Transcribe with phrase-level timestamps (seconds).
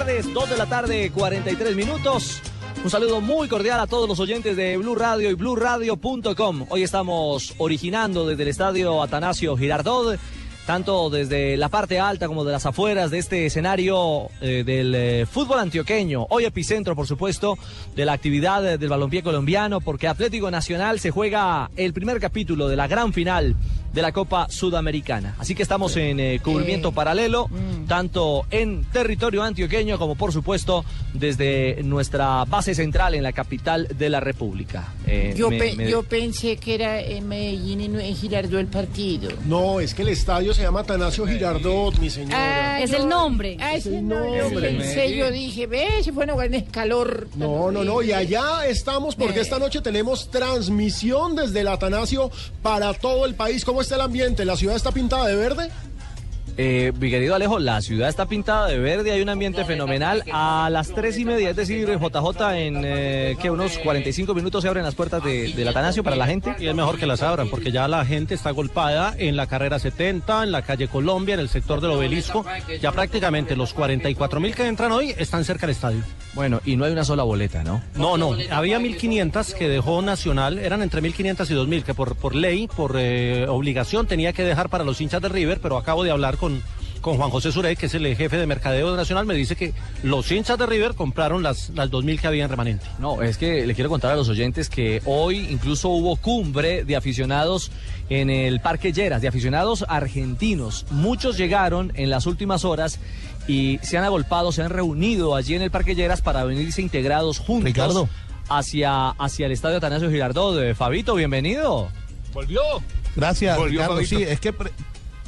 [0.00, 0.32] Tardes.
[0.32, 2.40] 2 de la tarde, 43 minutos.
[2.82, 6.66] Un saludo muy cordial a todos los oyentes de Blue Radio y BlueRadio.com.
[6.70, 10.18] Hoy estamos originando desde el estadio Atanasio Girardot,
[10.66, 15.26] tanto desde la parte alta como de las afueras de este escenario eh, del eh,
[15.26, 16.26] fútbol antioqueño.
[16.30, 17.58] Hoy epicentro, por supuesto,
[17.94, 22.76] de la actividad del balompié colombiano, porque Atlético Nacional se juega el primer capítulo de
[22.76, 23.54] la gran final
[23.92, 25.34] de la Copa Sudamericana.
[25.38, 27.48] Así que estamos en eh, cubrimiento paralelo,
[27.88, 34.08] tanto en territorio antioqueño como por supuesto desde nuestra base central en la capital de
[34.08, 34.92] la República.
[35.06, 35.90] Eh, yo, me, pe me...
[35.90, 39.30] yo, pensé que era en Medellín y no en Girardot el partido.
[39.46, 42.76] No, es que el estadio se llama Tanasio Girardot, mi señora.
[42.76, 43.56] Ah, es el nombre.
[43.60, 44.38] Ah, es el nombre.
[44.38, 47.28] Yo pensé, yo dije, ve, se fue en el calor.
[47.36, 52.30] No, no, no, y allá estamos porque esta noche tenemos transmisión desde el Atanasio
[52.62, 53.64] para todo el país.
[53.64, 54.44] ¿Cómo está el ambiente?
[54.44, 55.70] ¿La ciudad está pintada de verde?
[56.62, 60.22] Eh, mi querido Alejo, la ciudad está pintada de verde, hay un ambiente fenomenal.
[60.30, 64.68] A las tres y media, es decir, JJ, en eh, que unos 45 minutos se
[64.68, 66.54] abren las puertas de, del Atanasio para la gente.
[66.58, 69.78] Y es mejor que las abran, porque ya la gente está golpada en la carrera
[69.78, 72.44] 70, en la calle Colombia, en el sector del obelisco.
[72.78, 76.02] Ya prácticamente los 44 mil que entran hoy están cerca del estadio.
[76.34, 77.82] Bueno, y no hay una sola boleta, ¿no?
[77.96, 78.36] No, no.
[78.50, 82.96] Había 1.500 que dejó Nacional, eran entre 1.500 y 2.000, que por, por ley, por
[82.98, 86.49] eh, obligación, tenía que dejar para los hinchas de River, pero acabo de hablar con,
[87.00, 89.72] con Juan José Surey, que es el jefe de mercadeo de Nacional, me dice que
[90.02, 92.84] los hinchas de River compraron las, las 2.000 que habían remanente.
[92.98, 96.96] No, es que le quiero contar a los oyentes que hoy incluso hubo cumbre de
[96.96, 97.72] aficionados
[98.10, 100.84] en el Parque Lleras, de aficionados argentinos.
[100.90, 102.98] Muchos llegaron en las últimas horas
[103.48, 107.38] y se han agolpado, se han reunido allí en el Parque Lleras para venirse integrados
[107.38, 108.08] juntos Ricardo.
[108.50, 110.74] hacia hacia el estadio Atanasio Girardot.
[110.74, 111.88] Fabito, bienvenido.
[112.34, 112.60] Volvió.
[113.16, 113.94] Gracias, Volvió Ricardo.
[113.96, 114.16] Fabito.
[114.18, 114.70] Sí, es que pre-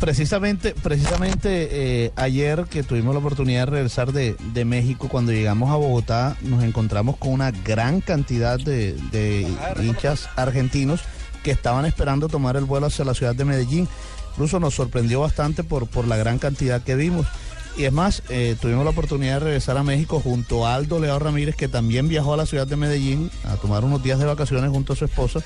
[0.03, 5.71] precisamente, precisamente eh, ayer que tuvimos la oportunidad de regresar de, de México, cuando llegamos
[5.71, 9.47] a Bogotá, nos encontramos con una gran cantidad de, de
[9.81, 11.03] hinchas argentinos
[11.45, 13.87] que estaban esperando tomar el vuelo hacia la ciudad de Medellín.
[14.33, 17.29] Incluso nos sorprendió bastante por, por la gran cantidad que vimos.
[17.77, 21.21] Y es más, eh, tuvimos la oportunidad de regresar a México junto a Aldo Leao
[21.21, 24.69] Ramírez, que también viajó a la ciudad de Medellín a tomar unos días de vacaciones
[24.71, 25.45] junto a su esposa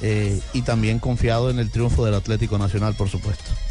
[0.00, 3.67] eh, y también confiado en el triunfo del Atlético Nacional, por supuesto.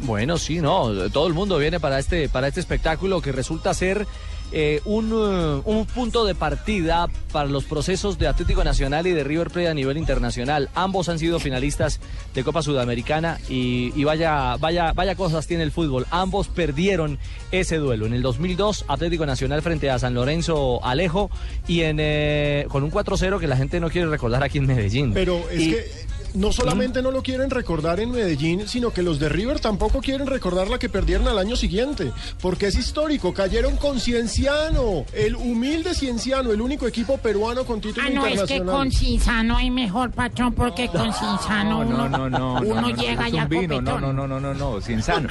[0.00, 4.06] Bueno, sí, no, todo el mundo viene para este, para este espectáculo que resulta ser
[4.50, 9.22] eh, un, eh, un punto de partida para los procesos de Atlético Nacional y de
[9.22, 10.70] River Plate a nivel internacional.
[10.74, 12.00] Ambos han sido finalistas
[12.34, 16.06] de Copa Sudamericana y, y vaya, vaya, vaya cosas tiene el fútbol.
[16.10, 17.18] Ambos perdieron
[17.50, 18.06] ese duelo.
[18.06, 21.30] En el 2002, Atlético Nacional frente a San Lorenzo Alejo
[21.66, 25.12] y en, eh, con un 4-0 que la gente no quiere recordar aquí en Medellín.
[25.12, 29.18] Pero es Y- que no solamente no lo quieren recordar en Medellín, sino que los
[29.18, 33.32] de River tampoco quieren recordar la que perdieron al año siguiente, porque es histórico.
[33.34, 38.26] Cayeron con Cienciano, el humilde Cienciano, el único equipo peruano con título Ah, no, es
[38.26, 38.74] que internacional.
[38.76, 42.54] con Cinzano hay mejor patrón porque con Cinzano No, uno, no, no, no.
[42.60, 43.80] uno no, no, llega ya vino.
[43.80, 45.28] No, no, no, no, no, no, sin sano.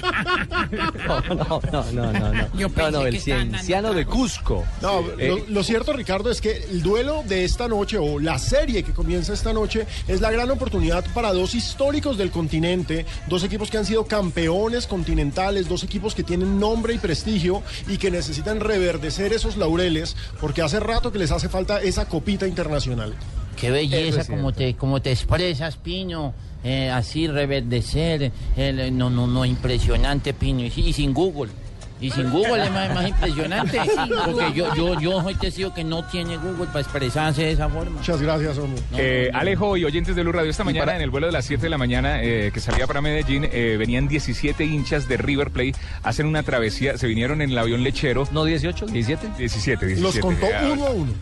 [0.72, 2.48] No, no, no, no, no, no.
[2.58, 3.20] Yo No, pensé no, que el dando
[3.58, 4.06] cienciano de.
[4.06, 4.66] Cusco.
[4.82, 8.40] No, Eh, lo, lo cierto, Ricardo, es que el duelo de esta noche o la
[8.40, 13.44] serie que comienza esta noche es la gran oportunidad para dos históricos del continente, dos
[13.44, 18.12] equipos que han sido campeones continentales, dos equipos que tienen nombre y prestigio y que
[18.12, 23.14] necesitan reverdecer esos laureles porque hace rato que les hace falta esa copita internacional.
[23.60, 26.34] Qué belleza es como te, como te expresas, Piño.
[26.64, 30.66] Eh, así reverdecer, el- no, no, no, impresionante, Piño.
[30.66, 31.52] Y, y sin Google.
[32.00, 33.80] Y sin Google es más, más impresionante.
[34.26, 37.98] Porque yo, yo, yo soy testigo que no tiene Google para expresarse de esa forma.
[37.98, 38.82] Muchas gracias, hombre.
[38.98, 41.64] Eh, Alejo y oyentes de Blue Radio, esta mañana en el vuelo de las 7
[41.64, 45.76] de la mañana eh, que salía para Medellín, eh, venían 17 hinchas de River Plate,
[46.04, 48.28] hacen una travesía, se vinieron en el avión lechero.
[48.32, 48.88] ¿No 18?
[48.88, 49.36] ¿17?
[49.38, 50.02] 17, 17.
[50.02, 51.14] Los contó ah, uno a uno.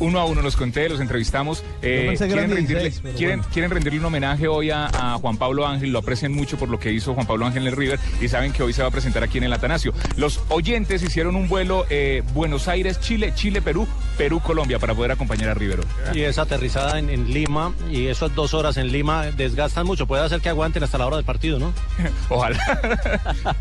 [0.00, 1.64] Uno a uno los conté, los entrevistamos.
[1.82, 3.52] Eh, quieren, rendirle, 16, pero quieren, bueno.
[3.52, 6.78] quieren rendirle un homenaje hoy a, a Juan Pablo Ángel, lo aprecian mucho por lo
[6.78, 8.90] que hizo Juan Pablo Ángel en el River y saben que hoy se va a
[8.90, 9.92] presentar aquí en el Atanasio.
[10.16, 13.86] Los oyentes hicieron un vuelo eh, Buenos Aires, Chile, Chile, Perú,
[14.16, 15.80] Perú-Colombia para poder acompañar a River.
[16.14, 20.06] Y esa aterrizada en, en Lima y esas dos horas en Lima desgastan mucho.
[20.06, 21.72] Puede hacer que aguanten hasta la hora del partido, ¿no?
[22.28, 22.58] Ojalá.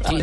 [0.09, 0.17] Sí,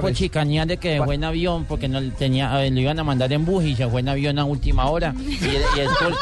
[0.00, 3.32] por chicanía de que fue en avión porque no tenía, eh, lo iban a mandar
[3.32, 5.14] en bus y se fue en avión a última hora.
[5.26, 6.14] Y, y es, por,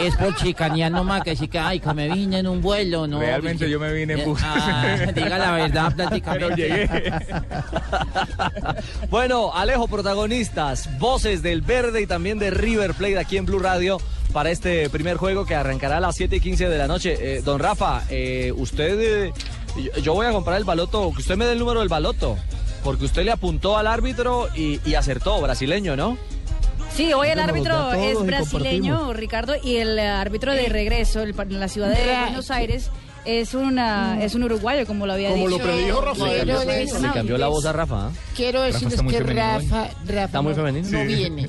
[0.00, 3.18] es por chicanía nomás que sí que, ay, que me vine en un vuelo, ¿no?
[3.18, 4.40] Realmente yo me vine en bus.
[4.44, 6.46] Ah, diga la verdad prácticamente.
[6.46, 7.12] Pero llegué.
[9.10, 13.98] Bueno, Alejo, protagonistas, voces del Verde y también de River Plate aquí en Blue Radio
[14.32, 17.16] para este primer juego que arrancará a las 7 y 15 de la noche.
[17.20, 19.32] Eh, don Rafa, eh, usted, eh,
[19.76, 22.36] yo- yo voy a comprar el baloto, que usted me dé el número del baloto,
[22.82, 26.18] porque usted le apuntó al árbitro y, y acertó, brasileño, ¿no?
[26.94, 29.12] Sí, hoy el árbitro es brasileño.
[29.12, 32.90] Ricardo, y el eh, árbitro de regreso el pa- en la ciudad de Buenos Aires
[33.24, 35.58] es, una, es un uruguayo, como lo había Como dicho.
[35.58, 36.42] lo predijo Rafael.
[36.44, 38.06] Quiero Sí, decir- Le cambió la voz a Rafa.
[38.06, 38.10] ¿ah?
[38.36, 39.20] Quiero decirles que.
[39.20, 40.88] Rafa, Rafa Está muy no- femenino.
[40.88, 41.04] no Sí.
[41.06, 41.48] viene.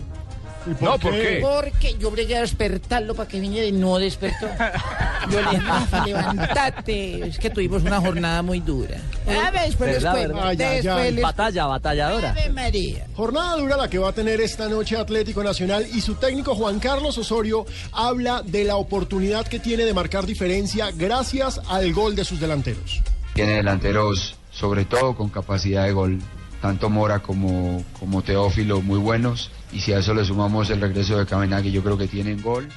[0.68, 1.40] ¿Y No, ¿por qué?
[1.42, 4.48] Porque yo bregué a despertarlo para que viniera y no despertó.
[5.32, 7.28] Yo le dije, Rafa, levántate.
[7.28, 8.98] Es que tuvimos una jornada muy dura.
[9.28, 10.48] A ver, después, ¿Verdad, después, verdad?
[10.48, 11.12] Ay, ay, después ay.
[11.14, 12.30] les- Batalla, batalladora.
[12.32, 13.08] Ave María.
[13.16, 16.80] Jornada dura la que va a tener esta noche Atlético Nacional y su técnico Juan
[16.80, 22.24] Carlos Osorio habla de la oportunidad que tiene de marcar diferencia gracias al gol de
[22.26, 23.02] sus delanteros.
[23.34, 26.20] Tiene delanteros, sobre todo con capacidad de gol,
[26.62, 29.52] tanto Mora como, como Teófilo, muy buenos.
[29.72, 32.70] Y si a eso le sumamos el regreso de Cabenagui, yo creo que tienen gol.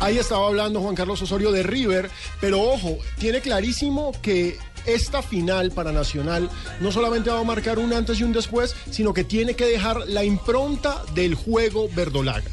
[0.00, 2.10] Ahí estaba hablando Juan Carlos Osorio de River,
[2.40, 6.48] pero ojo, tiene clarísimo que esta final para Nacional
[6.80, 10.06] no solamente va a marcar un antes y un después, sino que tiene que dejar
[10.06, 12.50] la impronta del juego verdolaga.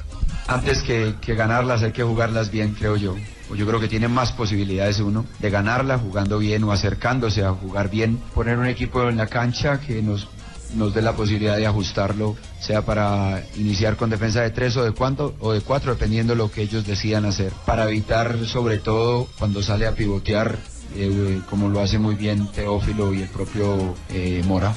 [0.47, 3.15] Antes que, que ganarlas hay que jugarlas bien, creo yo.
[3.49, 7.51] O Yo creo que tiene más posibilidades uno de ganarla jugando bien o acercándose a
[7.51, 8.17] jugar bien.
[8.33, 10.27] Poner un equipo en la cancha que nos,
[10.75, 14.91] nos dé la posibilidad de ajustarlo, sea para iniciar con defensa de tres o de
[14.91, 17.51] cuánto o de cuatro, dependiendo lo que ellos decidan hacer.
[17.65, 20.57] Para evitar, sobre todo, cuando sale a pivotear,
[20.95, 24.73] eh, como lo hace muy bien Teófilo y el propio eh, Mora.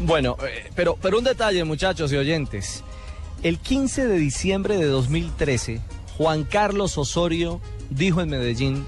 [0.00, 2.82] Bueno, eh, pero, pero un detalle, muchachos y oyentes.
[3.42, 5.80] El 15 de diciembre de 2013,
[6.16, 7.60] Juan Carlos Osorio
[7.90, 8.84] dijo en Medellín,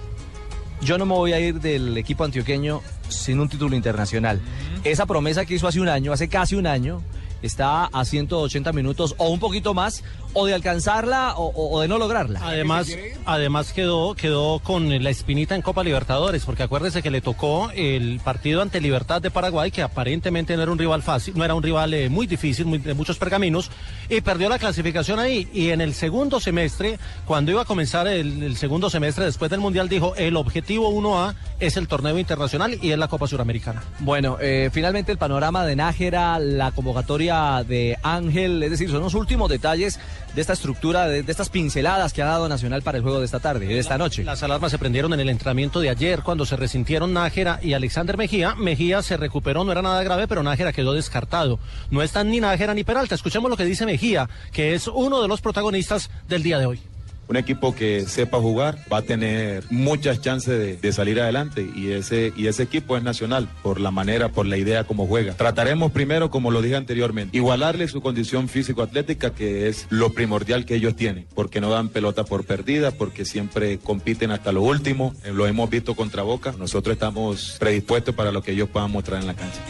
[0.80, 4.40] yo no me voy a ir del equipo antioqueño sin un título internacional.
[4.84, 7.02] Esa promesa que hizo hace un año, hace casi un año,
[7.42, 10.02] está a 180 minutos o un poquito más,
[10.34, 12.40] o de alcanzarla o, de no lograrla.
[12.42, 12.88] Además,
[13.24, 18.20] además quedó, quedó con la espinita en Copa Libertadores, porque acuérdese que le tocó el
[18.22, 21.62] partido ante Libertad de Paraguay, que aparentemente no era un rival fácil, no era un
[21.62, 23.70] rival eh, muy difícil, muy- de muchos pergaminos,
[24.08, 25.48] y perdió la clasificación ahí.
[25.52, 29.60] Y en el segundo semestre, cuando iba a comenzar el, el segundo semestre después del
[29.60, 33.82] Mundial, dijo, el objetivo 1A es el torneo internacional y es la Copa Suramericana.
[34.00, 39.14] Bueno, eh, finalmente el panorama de Nájera, la convocatoria de Ángel, es decir, son los
[39.14, 39.98] últimos detalles
[40.34, 43.24] de esta estructura, de, de estas pinceladas que ha dado Nacional para el juego de
[43.24, 44.24] esta tarde, de esta noche.
[44.24, 48.16] Las alarmas se prendieron en el entrenamiento de ayer cuando se resintieron Nájera y Alexander
[48.16, 48.54] Mejía.
[48.54, 51.58] Mejía se recuperó, no era nada grave, pero Nájera quedó descartado.
[51.90, 53.14] No están ni Nájera ni Peralta.
[53.14, 56.80] Escuchemos lo que dice Mejía, que es uno de los protagonistas del día de hoy.
[57.28, 62.32] Un equipo que sepa jugar va a tener muchas chances de, salir adelante y ese,
[62.34, 65.34] y ese equipo es nacional por la manera, por la idea como juega.
[65.34, 70.74] Trataremos primero, como lo dije anteriormente, igualarle su condición físico-atlética que es lo primordial que
[70.74, 75.32] ellos tienen, porque no dan pelota por perdida, porque siempre compiten hasta lo último, Eh,
[75.32, 79.26] lo hemos visto contra Boca, nosotros estamos predispuestos para lo que ellos puedan mostrar en
[79.26, 79.60] la cancha.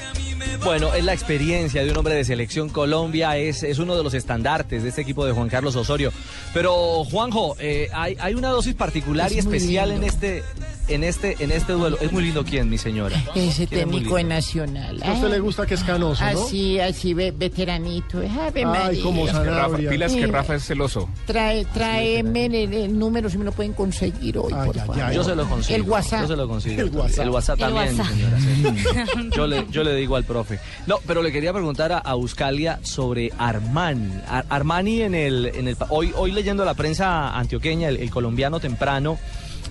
[0.65, 4.13] Bueno, es la experiencia de un hombre de selección Colombia, es, es uno de los
[4.13, 6.13] estandartes de este equipo de Juan Carlos Osorio.
[6.53, 10.43] Pero, Juanjo, eh, hay, hay una dosis particular y Es especial en este,
[10.89, 11.97] en este, en este duelo.
[12.01, 13.17] Es muy lindo quién, mi señora.
[13.35, 15.01] Ese ¿Quién es muy técnico es nacional.
[15.05, 16.45] A usted le gusta que es canoso, ¿no?
[16.45, 18.19] Así, así, ve- veteranito.
[18.19, 19.03] Ave Ay, María.
[19.03, 19.91] como Pilas que Rafa, Sanabria.
[19.91, 20.27] pilas que.
[20.27, 21.09] Rafa es celoso.
[21.25, 25.13] Trae, tráeme el, el número si me lo pueden conseguir hoy, Ay, por favor.
[25.13, 25.77] Yo se lo consigo.
[25.77, 26.21] El WhatsApp.
[26.23, 26.81] Yo se lo consigo.
[26.83, 27.25] El WhatsApp.
[27.25, 28.15] El WhatsApp El también, WhatsApp.
[28.17, 28.41] señora.
[28.41, 29.29] sí.
[29.37, 30.48] Yo le, yo le digo al profe.
[30.87, 34.13] No, pero le quería preguntar a, a Buscalia sobre Armani.
[34.29, 39.19] Ar- Armani en el, en el hoy, hoy leyendo la prensa antioqueña, el, colombiano temprano.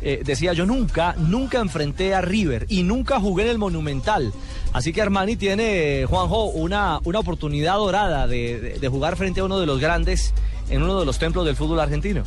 [0.01, 4.31] eh, decía yo nunca, nunca enfrenté a River y nunca jugué en el Monumental.
[4.74, 9.65] Así que Armani tiene, Juanjo, una, una oportunidad dorada de jugar frente a uno de
[9.65, 10.34] los grandes
[10.69, 12.24] en uno de los templos del fútbol argentino.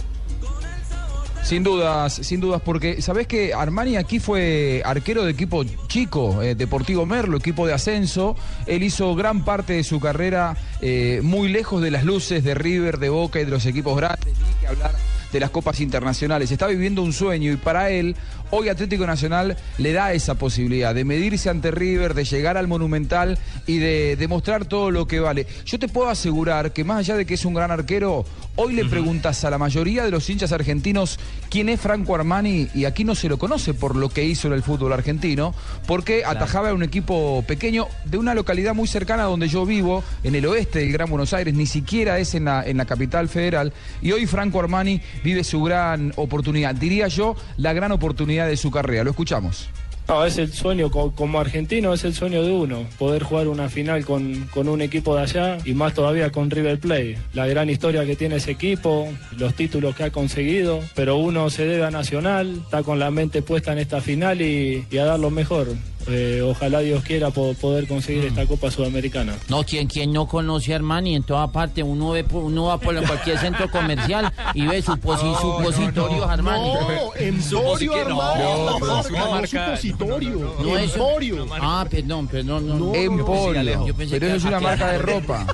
[1.43, 6.55] Sin dudas, sin dudas, porque sabés que Armani aquí fue arquero de equipo chico, eh,
[6.55, 8.37] Deportivo Merlo, equipo de ascenso.
[8.67, 12.99] Él hizo gran parte de su carrera eh, muy lejos de las luces de River,
[12.99, 14.35] de Boca y de los equipos grandes.
[14.61, 14.93] Que hablar
[15.33, 16.51] de las copas internacionales.
[16.51, 18.17] Está viviendo un sueño y para él,
[18.51, 23.39] hoy Atlético Nacional le da esa posibilidad de medirse ante River, de llegar al Monumental
[23.67, 25.47] y de demostrar todo lo que vale.
[25.65, 28.25] Yo te puedo asegurar que más allá de que es un gran arquero,
[28.63, 32.85] Hoy le preguntas a la mayoría de los hinchas argentinos quién es Franco Armani y
[32.85, 35.55] aquí no se lo conoce por lo que hizo en el fútbol argentino,
[35.87, 40.05] porque atajaba a un equipo pequeño de una localidad muy cercana a donde yo vivo,
[40.25, 43.31] en el oeste del Gran Buenos Aires, ni siquiera es en la, en la capital
[43.31, 43.73] federal.
[44.03, 48.71] Y hoy Franco Armani vive su gran oportunidad, diría yo, la gran oportunidad de su
[48.71, 49.05] carrera.
[49.05, 49.71] Lo escuchamos.
[50.11, 53.69] No, es el sueño, co- como argentino es el sueño de uno, poder jugar una
[53.69, 57.17] final con, con un equipo de allá y más todavía con River Plate.
[57.33, 59.07] La gran historia que tiene ese equipo,
[59.39, 63.41] los títulos que ha conseguido, pero uno se debe a Nacional, está con la mente
[63.43, 65.69] puesta en esta final y, y a dar lo mejor.
[66.11, 69.37] Eh, ojalá Dios quiera po- poder conseguir esta Copa Sudamericana.
[69.49, 72.79] No, quien, quien no conoce a Armani en toda parte, uno, ve por- uno va
[72.79, 76.73] por cualquier centro comercial y ve suposi- supositorios Armani.
[76.75, 78.43] No, Emporio Armani.
[78.43, 80.57] No, No, es una no, marca- supositorio.
[80.63, 81.47] No, Emporio.
[81.61, 82.67] Ah, perdón, perdón.
[82.69, 82.95] No, no.
[82.95, 83.87] Emporio.
[84.11, 85.47] Pero eso es una marca de ropa.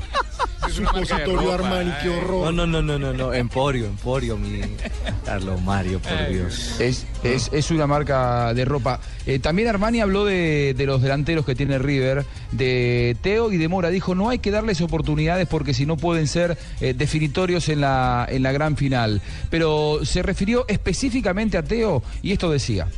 [0.76, 2.52] Supositorio Armani, qué horror.
[2.52, 3.34] No, no, no, no, no, no.
[3.34, 4.60] Emporio, Emporio, mi
[5.24, 6.80] Carlos Mario, por Dios.
[6.80, 9.00] Es, es, es una marca de ropa.
[9.26, 13.68] Eh, también Armani habló de, de los delanteros que tiene River, de Teo y de
[13.68, 13.90] Mora.
[13.90, 18.26] Dijo, no hay que darles oportunidades porque si no pueden ser eh, definitorios en la,
[18.28, 19.22] en la gran final.
[19.50, 22.88] Pero se refirió específicamente a Teo y esto decía.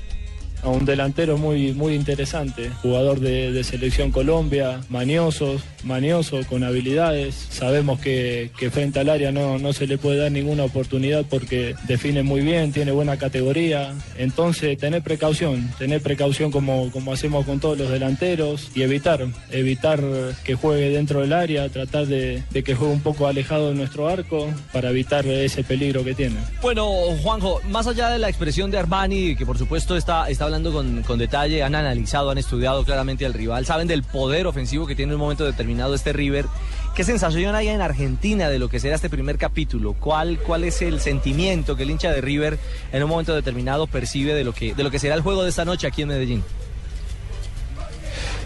[0.62, 7.34] A un delantero muy, muy interesante, jugador de, selección Colombia, manioso, manioso, con habilidades.
[7.50, 11.74] Sabemos que, que frente al área no, no se le puede dar ninguna oportunidad porque
[11.86, 13.94] define muy bien, tiene buena categoría.
[14.16, 20.02] Entonces, tener precaución, tener precaución como, como hacemos con todos los delanteros y evitar, evitar
[20.44, 24.08] que juegue dentro del área, tratar de, de que juegue un poco alejado de nuestro
[24.08, 26.36] arco para evitar ese peligro que tiene.
[26.62, 26.86] Bueno,
[27.22, 31.02] Juanjo, más allá de la expresión de Armani, que por supuesto está, está hablando con,
[31.02, 35.12] con detalle, han analizado, han estudiado claramente al rival, saben del poder ofensivo que tiene
[35.12, 36.46] en un momento determinado este River.
[36.94, 39.92] ¿Qué sensación hay en Argentina de lo que será este primer capítulo?
[39.92, 42.58] ¿Cuál, cuál es el sentimiento que el hincha de River
[42.92, 45.50] en un momento determinado percibe de lo que, de lo que será el juego de
[45.50, 46.42] esta noche aquí en Medellín?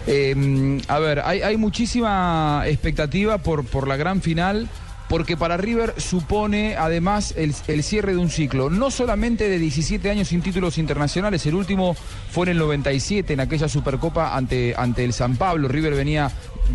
[0.05, 4.67] Eh, a ver, hay, hay muchísima expectativa por, por la gran final.
[5.13, 7.53] Porque para River supone además el,
[7.83, 11.95] cierre de un ciclo, no solamente de 17 años sin títulos internacionales, el último
[12.31, 15.67] fue en el 97, en aquella Supercopa ante, ante el San Pablo.
[15.67, 16.31] River venía,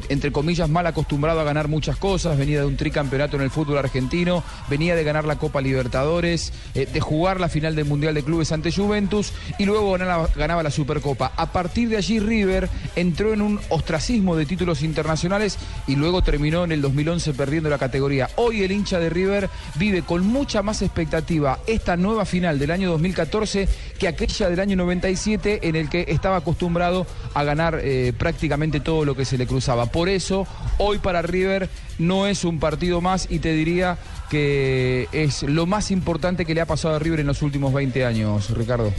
[0.08, 3.78] entre comillas, mal acostumbrado a ganar muchas cosas, venía de un tricampeonato en el fútbol
[3.78, 8.22] argentino, venía de ganar la Copa Libertadores, eh, de jugar la final del Mundial de
[8.22, 11.32] Clubes ante Juventus y luego ganaba, la Supercopa.
[11.36, 16.64] A partir de allí River entró en un ostracismo de títulos internacionales y luego terminó
[16.64, 18.30] en el 2011 perdiendo la categoría.
[18.36, 22.90] Hoy el hincha de River vive con mucha más expectativa esta nueva final del año
[22.90, 23.68] 2014
[23.98, 29.04] que aquella del año 97 en el que estaba acostumbrado a ganar eh, prácticamente todo
[29.04, 29.77] lo que se le cruzaba.
[29.86, 30.46] Por eso,
[30.78, 31.68] hoy para River
[31.98, 33.98] no es un partido más y te diría
[34.30, 38.04] que es lo más importante que le ha pasado a River en los últimos 20
[38.04, 38.92] años, Ricardo.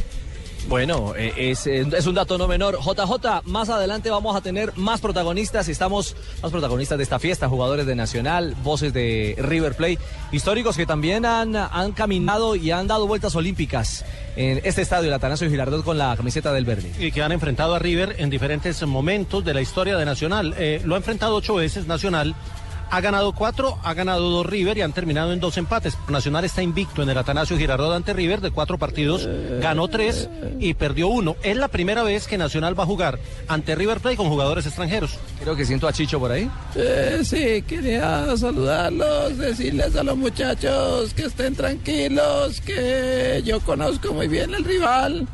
[0.69, 2.77] Bueno, eh, es, eh, es un dato no menor.
[2.79, 5.67] JJ, más adelante vamos a tener más protagonistas.
[5.67, 9.97] Estamos más protagonistas de esta fiesta, jugadores de Nacional, voces de River Plate,
[10.31, 15.13] históricos que también han, han caminado y han dado vueltas olímpicas en este estadio, el
[15.13, 16.91] Atanasio Girardot, con la camiseta del verde.
[16.99, 20.53] y que han enfrentado a River en diferentes momentos de la historia de Nacional.
[20.57, 22.35] Eh, lo ha enfrentado ocho veces Nacional.
[22.91, 25.97] Ha ganado cuatro, ha ganado dos River y han terminado en dos empates.
[26.07, 29.27] Nacional está invicto en el Atanasio Girardot ante River de cuatro partidos,
[29.61, 30.29] ganó tres
[30.59, 31.35] y perdió uno.
[31.43, 35.17] Es la primera vez que Nacional va a jugar ante River Plate con jugadores extranjeros.
[35.41, 36.49] Creo que siento a Chicho por ahí.
[36.75, 44.27] Eh, sí, quería saludarlos, decirles a los muchachos que estén tranquilos, que yo conozco muy
[44.27, 45.27] bien al rival.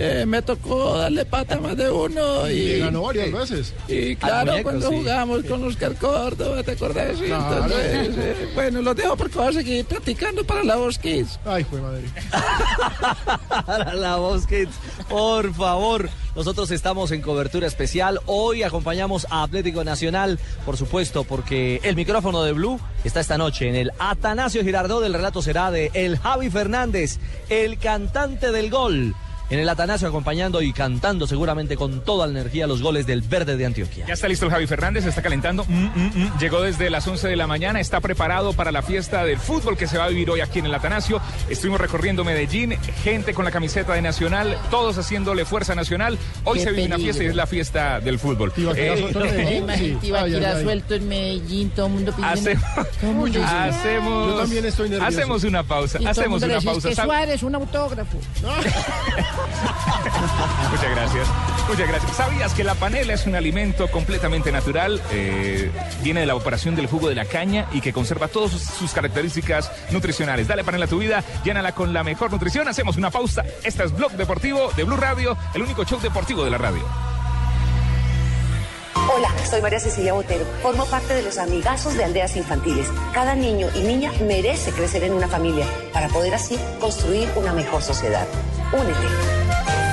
[0.00, 3.74] Eh, me tocó darle pata a más de uno y, Y ganó varias veces.
[3.88, 4.96] Y claro, muñeco, cuando sí.
[4.96, 7.18] jugamos con Oscar Córdoba, ¿te acordás?
[7.18, 7.64] Claro.
[7.64, 11.40] entonces, eh, bueno, los dejo porque voy a seguir practicando para la voz Kids.
[11.44, 12.04] Ay, fue madre.
[13.66, 14.74] Para la voz Kids,
[15.08, 16.08] por favor.
[16.36, 18.20] Nosotros estamos en cobertura especial.
[18.26, 23.68] Hoy acompañamos a Atlético Nacional, por supuesto, porque el micrófono de Blue está esta noche
[23.68, 25.02] en el Atanasio Girardot.
[25.02, 29.16] El relato será de El Javi Fernández, el cantante del gol.
[29.50, 33.56] En el Atanasio acompañando y cantando seguramente con toda la energía los goles del verde
[33.56, 34.04] de Antioquia.
[34.06, 35.64] Ya está listo el Javi Fernández, está calentando.
[35.66, 36.38] Mm, mm, mm.
[36.38, 39.86] Llegó desde las 11 de la mañana, está preparado para la fiesta del fútbol que
[39.86, 41.20] se va a vivir hoy aquí en el Atanasio.
[41.48, 46.18] Estuvimos recorriendo Medellín, gente con la camiseta de Nacional, todos haciéndole fuerza nacional.
[46.44, 48.52] Hoy Qué se vive una fiesta y es la fiesta del fútbol.
[48.56, 48.60] Eh,
[49.58, 50.62] Imagínate, iba a Ay, ay, tirar ay.
[50.64, 52.50] suelto en Medellín, todo el mundo pidiendo.
[52.50, 55.08] Hacemos- Yo también estoy nervioso.
[55.18, 56.88] hacemos una pausa, hacemos una pausa.
[56.90, 58.18] que ¿Sabe- Suárez, un autógrafo.
[60.70, 61.28] Muchas gracias.
[61.68, 62.16] Muchas gracias.
[62.16, 65.00] ¿Sabías que la panela es un alimento completamente natural?
[65.10, 65.70] Eh,
[66.02, 69.70] viene de la operación del jugo de la caña y que conserva todas sus, características
[69.90, 70.48] nutricionales.
[70.48, 72.68] Dale panela a tu vida, llénala con la mejor nutrición.
[72.68, 73.44] Hacemos una pausa.
[73.64, 77.17] Esta es Blog Deportivo de Blue Radio, el único show deportivo de la radio.
[78.94, 80.44] Hola, soy María Cecilia Botero.
[80.62, 82.86] Formo parte de los amigazos de aldeas infantiles.
[83.12, 87.82] Cada niño y niña merece crecer en una familia para poder así construir una mejor
[87.82, 88.26] sociedad.
[88.72, 89.87] Únete.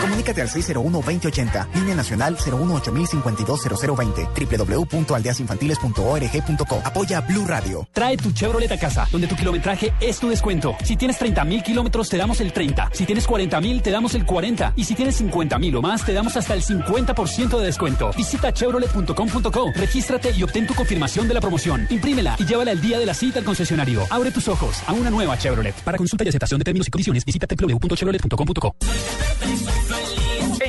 [0.00, 6.82] Comunícate al 601-2080, línea nacional 018-052-0020, www.aldeasinfantiles.org.co.
[6.84, 7.86] Apoya Blue Radio.
[7.92, 10.74] Trae tu Chevrolet a casa, donde tu kilometraje es tu descuento.
[10.84, 12.88] Si tienes 30 mil kilómetros, te damos el 30.
[12.92, 14.72] Si tienes 40 mil, te damos el 40.
[14.76, 18.12] Y si tienes 50 mil o más, te damos hasta el 50% de descuento.
[18.16, 21.86] Visita chevrolet.com.co, regístrate y obtén tu confirmación de la promoción.
[21.90, 24.06] Imprímela y llévala el día de la cita al concesionario.
[24.08, 25.74] Abre tus ojos a una nueva Chevrolet.
[25.82, 28.76] Para consulta y aceptación de términos y condiciones, visita www.chevrolet.com.co.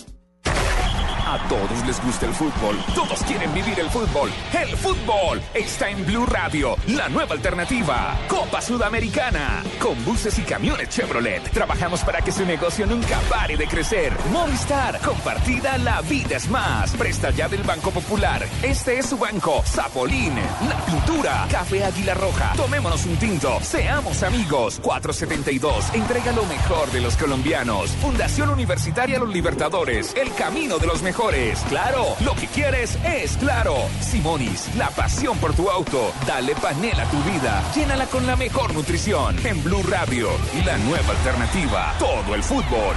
[1.30, 4.32] A todos les gusta el fútbol, todos quieren vivir el fútbol.
[4.52, 8.18] El fútbol está en Blue Radio, la nueva alternativa.
[8.26, 11.49] Copa Sudamericana, con buses y camiones Chevrolet.
[11.52, 14.12] Trabajamos para que su negocio nunca pare de crecer.
[14.32, 16.96] Movistar, compartida, la vida es más.
[16.96, 18.44] Presta ya del Banco Popular.
[18.60, 19.62] Este es su banco.
[19.64, 22.54] Zapolín, la pintura, Café Águila Roja.
[22.56, 24.80] Tomémonos un tinto, seamos amigos.
[24.82, 27.92] 472, entrega lo mejor de los colombianos.
[28.02, 31.20] Fundación Universitaria Los Libertadores, el camino de los mejores.
[31.69, 33.75] Claro, lo que quieres es claro.
[34.00, 36.12] Simonis, la pasión por tu auto.
[36.27, 37.62] Dale panela a tu vida.
[37.75, 39.37] Llénala con la mejor nutrición.
[39.45, 40.31] En Blue Radio,
[40.65, 41.95] la nueva alternativa.
[41.99, 42.97] Todo el fútbol.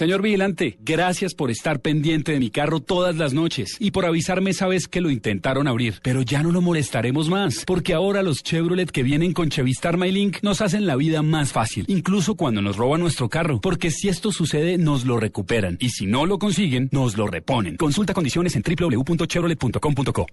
[0.00, 4.48] Señor vigilante, gracias por estar pendiente de mi carro todas las noches y por avisarme
[4.48, 6.00] esa vez que lo intentaron abrir.
[6.02, 10.38] Pero ya no lo molestaremos más, porque ahora los Chevrolet que vienen con Chevistar MyLink
[10.40, 14.32] nos hacen la vida más fácil, incluso cuando nos roban nuestro carro, porque si esto
[14.32, 17.76] sucede nos lo recuperan y si no lo consiguen nos lo reponen.
[17.76, 20.26] Consulta condiciones en www.chevrolet.com.co.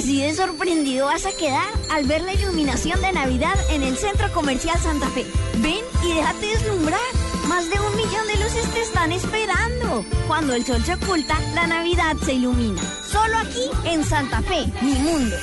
[0.00, 4.32] Así de sorprendido vas a quedar al ver la iluminación de Navidad en el Centro
[4.32, 5.26] Comercial Santa Fe.
[5.60, 5.79] Ven
[6.14, 7.00] déjate deslumbrar.
[7.48, 10.04] Más de un millón de luces te están esperando.
[10.26, 12.80] Cuando el sol se oculta, la Navidad se ilumina.
[13.04, 15.36] Solo aquí en Santa Fe, mi mundo.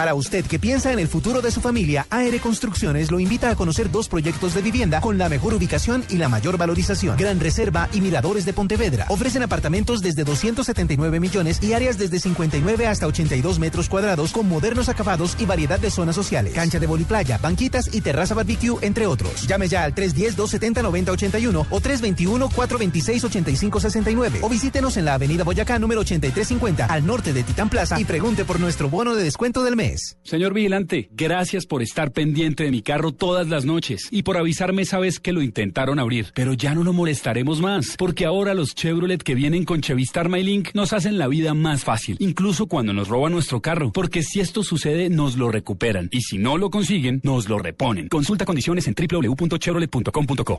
[0.00, 3.54] Para usted que piensa en el futuro de su familia, AR Construcciones lo invita a
[3.54, 7.18] conocer dos proyectos de vivienda con la mejor ubicación y la mayor valorización.
[7.18, 9.04] Gran Reserva y Miradores de Pontevedra.
[9.10, 14.88] Ofrecen apartamentos desde 279 millones y áreas desde 59 hasta 82 metros cuadrados con modernos
[14.88, 16.54] acabados y variedad de zonas sociales.
[16.54, 19.46] Cancha de voliplaya, banquitas y terraza barbecue, entre otros.
[19.46, 27.04] Llame ya al 310-270-9081 o 321-426-8569 o visítenos en la avenida Boyacá número 8350 al
[27.04, 29.89] norte de Titán Plaza y pregunte por nuestro bono de descuento del mes.
[30.22, 34.82] Señor vigilante, gracias por estar pendiente de mi carro todas las noches y por avisarme
[34.82, 36.32] esa vez que lo intentaron abrir.
[36.34, 40.74] Pero ya no lo molestaremos más, porque ahora los Chevrolet que vienen con Chevistar MyLink
[40.74, 44.62] nos hacen la vida más fácil, incluso cuando nos roban nuestro carro, porque si esto
[44.62, 48.08] sucede nos lo recuperan y si no lo consiguen nos lo reponen.
[48.08, 50.58] Consulta condiciones en www.chevrolet.com.co.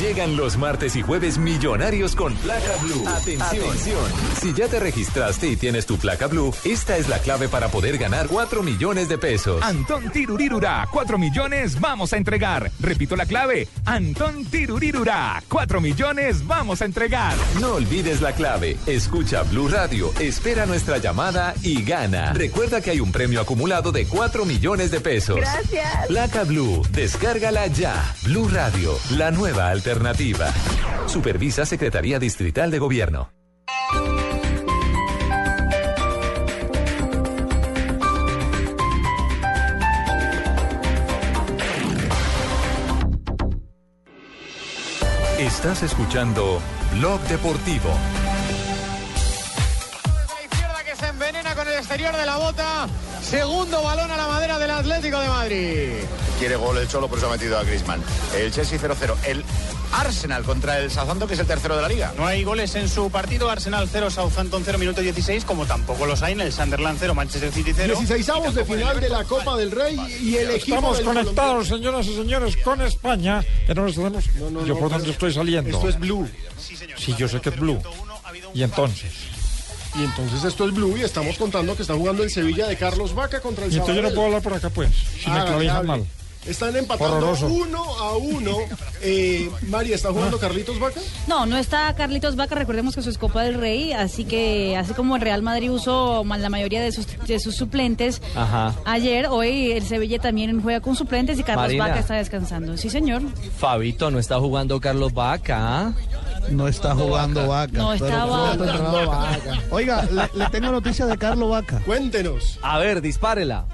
[0.00, 3.06] Llegan los martes y jueves millonarios con placa blue.
[3.06, 4.04] Atención.
[4.40, 7.98] Si ya te registraste y tienes tu placa blue, esta es la clave para poder
[7.98, 9.62] ganar 4 millones de pesos.
[9.62, 12.70] Antón Tirurirura, 4 millones vamos a entregar.
[12.80, 17.34] Repito la clave, Antón Tirurirura, 4 millones vamos a entregar.
[17.60, 18.78] No olvides la clave.
[18.86, 22.32] Escucha Blue Radio, espera nuestra llamada y gana.
[22.32, 25.36] Recuerda que hay un premio acumulado de 4 millones de pesos.
[25.36, 26.06] Gracias.
[26.08, 28.14] Placa Blue, descárgala ya.
[28.24, 29.81] Blue Radio, la nueva alternativa.
[31.06, 33.30] Supervisa Secretaría Distrital de Gobierno.
[45.38, 46.60] Estás escuchando
[46.92, 47.90] Blog Deportivo.
[50.44, 52.86] izquierda que se envenena con el exterior de la bota.
[53.32, 55.88] Segundo balón a la madera del Atlético de Madrid.
[56.38, 58.02] quiere gol el Cholo, por eso ha metido a Griezmann.
[58.36, 59.16] El Chelsea 0-0.
[59.26, 59.42] El
[59.90, 62.12] Arsenal contra el Southampton, que es el tercero de la liga.
[62.18, 63.48] No hay goles en su partido.
[63.48, 67.50] Arsenal 0, Southampton 0, minuto 16, como tampoco los hay en el Sunderland 0, Manchester
[67.50, 67.94] City 0.
[67.96, 71.68] 16 avos de final de la Copa del Rey y el equipo Estamos del conectados,
[71.68, 73.42] señoras y señores, con España.
[73.66, 74.26] Ya no nos tenemos.
[74.66, 75.70] yo por dónde estoy saliendo.
[75.70, 76.28] Esto es Blue.
[76.98, 77.80] Sí, yo sé que es Blue.
[78.52, 79.31] Y entonces.
[79.94, 83.14] Y entonces esto es Blue y estamos contando que está jugando el Sevilla de Carlos
[83.14, 84.90] Vaca contra el Y entonces yo no puedo hablar por acá, pues.
[85.22, 85.88] Si me clavijan hable.
[85.88, 86.04] mal.
[86.46, 87.46] Están empatando Horroroso.
[87.46, 88.56] uno a uno.
[89.04, 91.00] Eh, María, ¿está jugando Carlitos Vaca?
[91.26, 94.94] No, no está Carlitos Vaca, recordemos que eso es Copa del Rey, así que así
[94.94, 98.76] como el Real Madrid usó ma- la mayoría de sus, de sus suplentes Ajá.
[98.84, 101.88] ayer, hoy el Sevilla también juega con suplentes y Carlos Marina.
[101.88, 102.76] Vaca está descansando.
[102.76, 103.22] Sí, señor.
[103.58, 105.92] Fabito, no está jugando Carlos Vaca.
[106.50, 107.72] No está jugando Vaca.
[107.78, 109.38] No está pronto Vaca.
[109.70, 111.80] Oiga, le, le tengo noticias de Carlos Vaca.
[111.86, 112.58] Cuéntenos.
[112.62, 113.64] A ver, dispárela.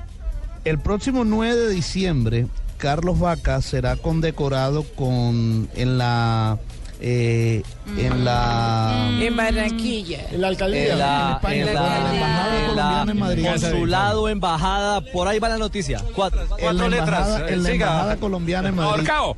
[0.65, 6.59] El próximo 9 de diciembre, Carlos Vaca será condecorado con en la
[7.01, 7.63] eh,
[7.97, 10.27] en la En Barranquilla.
[10.33, 10.93] En la alcaldía.
[10.93, 13.47] En la, En en España, la- en la embajada en la colombiana en Madrid.
[13.47, 16.03] consulado, embajada, por ahí va la noticia.
[16.15, 17.09] Cuatro, en cuatro letras.
[17.29, 19.09] embajada, en la embajada colombiana en Madrid.
[19.09, 19.37] Ahorcao.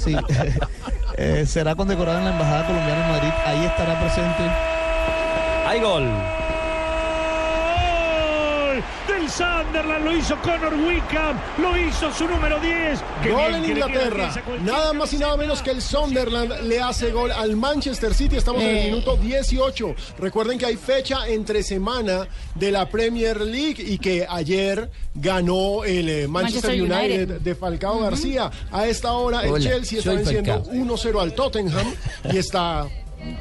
[0.00, 0.16] Sí.
[1.16, 3.32] Eh, será condecorado en la embajada colombiana en Madrid.
[3.44, 4.42] Ahí estará presente.
[5.66, 6.08] Hay gol.
[9.36, 13.00] Sunderland lo hizo Conor Wickham, lo hizo su número 10.
[13.22, 14.34] Qué Gol en Inglaterra.
[14.62, 18.36] Nada más y nada menos que el Sunderland le hace gol al Manchester City.
[18.36, 19.94] Estamos en el minuto 18.
[20.18, 26.08] Recuerden que hay fecha entre semana de la Premier League y que ayer ganó el
[26.10, 27.40] eh, Manchester, Manchester United, United.
[27.40, 28.50] de Falcao García.
[28.70, 30.74] A esta hora el Hola, Chelsea está venciendo Falcao.
[30.74, 31.94] 1-0 al Tottenham
[32.30, 32.86] y está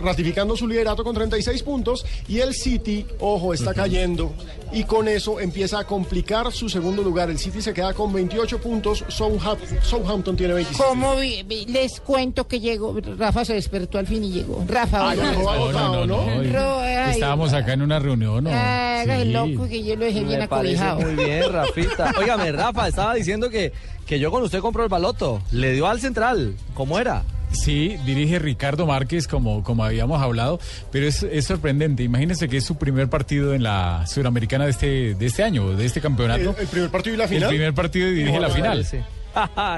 [0.01, 4.33] ratificando su liderato con 36 puntos y el City, ojo, está cayendo
[4.71, 7.29] y con eso empieza a complicar su segundo lugar.
[7.29, 10.87] El City se queda con 28 puntos, Southampton, tiene 26.
[10.87, 14.63] Como vi- vi- les cuento que llegó, Rafa se despertó al fin y llegó.
[14.67, 16.21] Rafa, Ah, agotado, ¿no?
[16.21, 19.31] Ay, Estábamos acá en una reunión, el Sí.
[19.33, 20.99] loco que yo lo dejé bien acobijado.
[21.01, 22.13] muy bien, Rafita.
[22.17, 23.73] Óigame, Rafa, estaba diciendo que,
[24.05, 25.41] que yo con usted compró el baloto.
[25.51, 26.55] Le dio al central.
[26.73, 27.23] ¿Cómo era?
[27.51, 30.59] Sí, dirige Ricardo Márquez, como, como habíamos hablado,
[30.91, 32.01] pero es, es sorprendente.
[32.03, 35.85] Imagínense que es su primer partido en la Suramericana de este, de este año, de
[35.85, 36.55] este El, campeonato.
[36.57, 37.49] el primer partido y la El final.
[37.49, 38.85] primer partido y dirige No, la final.
[38.85, 38.97] Sí.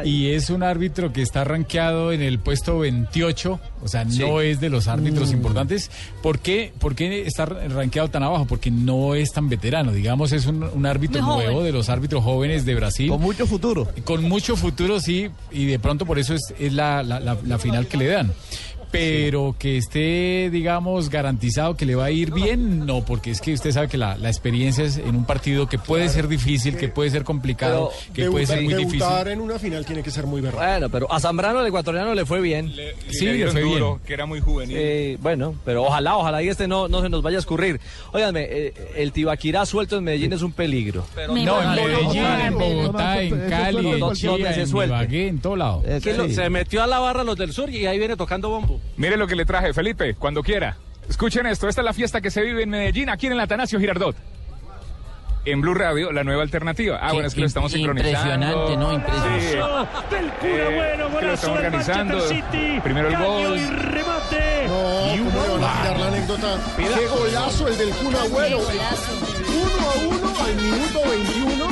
[0.05, 4.19] Y es un árbitro que está rankeado en el puesto 28, o sea, Sí.
[4.19, 5.35] no es de los árbitros Mm.
[5.35, 5.91] importantes.
[6.21, 8.45] ¿Por qué, ¿Por qué está rankeado tan abajo?
[8.45, 11.45] Porque no es tan veterano, digamos, es un, un árbitro Muy joven.
[11.47, 13.09] nuevo de los árbitros jóvenes de Brasil.
[13.09, 13.87] Con mucho futuro.
[14.03, 17.57] Con mucho futuro, sí, y de pronto por eso es, es la, la- la- la
[17.59, 18.31] final que le dan.
[18.93, 23.53] Pero que esté, digamos, garantizado que le va a ir bien, no, porque es que
[23.53, 26.89] usted sabe que la, la experiencia es en un partido que puede ser difícil, que
[26.89, 28.99] puede ser complicado, que puede ser muy difícil.
[28.99, 30.59] debutar en una final tiene que ser muy verdad.
[30.59, 32.71] Bueno, pero a Zambrano, el ecuatoriano, le fue bien.
[33.09, 33.83] Sí, le fue bien.
[34.05, 34.75] que era muy juvenil.
[34.79, 37.79] Eh, bueno, pero ojalá, ojalá y este no, no se nos vaya a escurrir.
[38.13, 41.05] Óiganme, eh, el Tibaquirá suelto en Medellín es un peligro.
[41.15, 41.69] Me No, en.
[41.71, 44.27] Medellín, en Bogotá, no, en Cali, en se
[44.61, 44.69] en.
[44.83, 45.83] Ibagué, en todo lado.
[45.85, 46.35] Eh, ¿Qué lo- sí.
[46.35, 48.79] Se metió a la barra los del sur y ahí viene tocando bombo.
[48.97, 50.77] Mire lo que le traje, Felipe, cuando quiera.
[51.09, 53.79] Escuchen esto, esta es la fiesta que se vive en Medellín, aquí en el Atanasio
[53.79, 54.15] Girardot.
[55.45, 56.99] En Blue Radio, la nueva alternativa.
[57.01, 58.17] Ah, Qué bueno, es que lo estamos sincronizando.
[58.17, 58.93] impresionante, ¿no?
[58.93, 59.41] Impresionante.
[60.09, 60.15] Sí.
[60.15, 62.15] Del cura Eh, bueno, lo golazo estamos del organizando.
[62.17, 62.79] Manchester City.
[62.81, 63.57] Primero el gol.
[63.57, 64.67] y remate.
[64.67, 66.57] No, y un ¿cómo le van a tirar la anécdota?
[66.77, 68.59] Qué golazo el del Kun Agüero.
[68.59, 71.62] Uno a uno al minuto 21.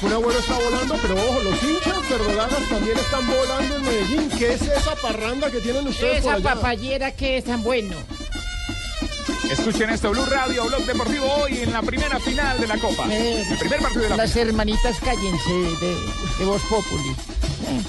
[0.00, 4.30] Kun Agüero está volando, pero ojo, los hinchas verdolagas también están volando en Medellín.
[4.38, 6.54] ¿Qué es esa parranda que tienen ustedes por Esa allá?
[6.54, 7.96] papayera que es tan bueno.
[9.50, 13.06] Escuchen esto, Blue Radio, Blog Deportivo hoy en la primera final de la Copa.
[13.10, 14.48] Eh, el primer partido de la Las final.
[14.48, 15.96] hermanitas cállense de,
[16.38, 17.10] de Voz Populi.
[17.66, 17.82] Eh.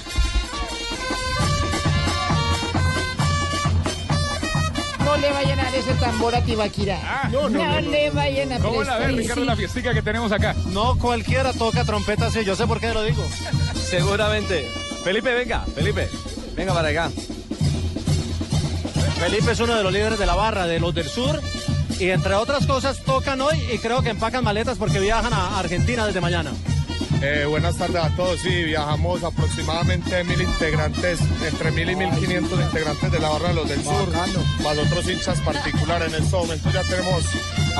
[5.20, 7.28] Le vayan a dar ese tambor a Tibaquirá.
[7.30, 7.90] no, no, no, no.
[7.90, 9.16] le vayan a ¿Cómo la ves.
[9.16, 10.54] Ricardo, la fiestica que tenemos acá?
[10.66, 13.22] No cualquiera toca trompeta así, yo sé por qué lo digo.
[13.74, 14.68] Seguramente.
[15.04, 16.08] Felipe, venga, Felipe.
[16.56, 17.10] Venga para acá.
[19.18, 21.40] Felipe es uno de los líderes de la barra, de los del sur.
[21.98, 26.06] Y entre otras cosas tocan hoy y creo que empacan maletas porque viajan a Argentina
[26.06, 26.50] desde mañana.
[27.22, 28.40] Eh, buenas tardes a todos.
[28.40, 33.54] Sí, viajamos aproximadamente mil integrantes, entre mil y mil quinientos integrantes de la barra de
[33.54, 34.08] los del sur,
[34.62, 36.14] más otros hinchas particulares.
[36.14, 37.22] En este momento ya tenemos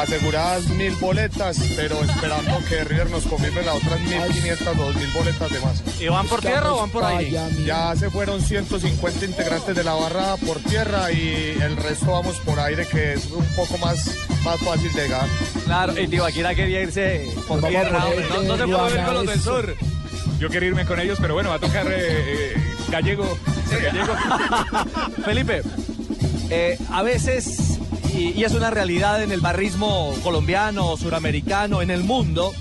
[0.01, 4.95] aseguradas mil boletas, pero esperando que River nos confirme las otras mil quinientas o dos
[4.97, 5.83] mil boletas de más.
[6.01, 7.39] ¿Y van por tierra o van por aire?
[7.65, 12.59] Ya se fueron 150 integrantes de la barra por tierra y el resto vamos por
[12.61, 14.11] aire, que es un poco más,
[14.45, 15.27] más fácil de llegar.
[15.65, 18.07] Claro, el Tibaquirá quería irse por tierra.
[18.07, 18.27] hombre.
[18.29, 19.77] No, no se puede ver con los del sur.
[20.39, 22.55] Yo quiero irme con ellos, pero bueno, va a tocar eh, eh,
[22.89, 23.37] gallego.
[23.71, 24.15] gallego.
[25.25, 25.63] Felipe,
[26.49, 27.70] eh, a veces,
[28.15, 32.53] y, es una realidad en el barrismo colombiano, suramericano, en el mundo,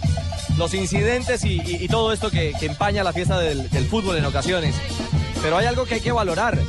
[0.58, 4.76] los incidentes y, todo esto que, empaña la fiesta del, fútbol en ocasiones.
[5.42, 6.60] Pero hay algo que hay que valorar.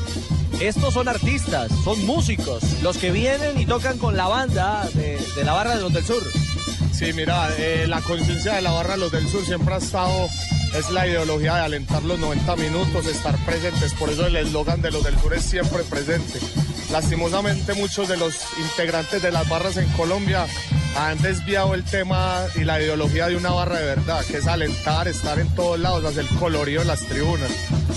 [0.60, 5.44] Estos son artistas, son músicos, los que vienen y tocan con la banda de, de
[5.44, 6.22] la barra de los del sur.
[6.92, 10.28] Sí, mira, eh, la conciencia de la barra de los del sur siempre ha estado,
[10.76, 14.90] es la ideología de alentar los 90 minutos, estar presentes, por eso el eslogan de
[14.90, 16.38] los del sur es siempre presente.
[16.90, 20.46] Lastimosamente muchos de los integrantes de las barras en Colombia
[20.96, 25.09] han desviado el tema y la ideología de una barra de verdad, que es alentar,
[25.09, 27.50] estar en todos lados, hacer colorido en las tribunas.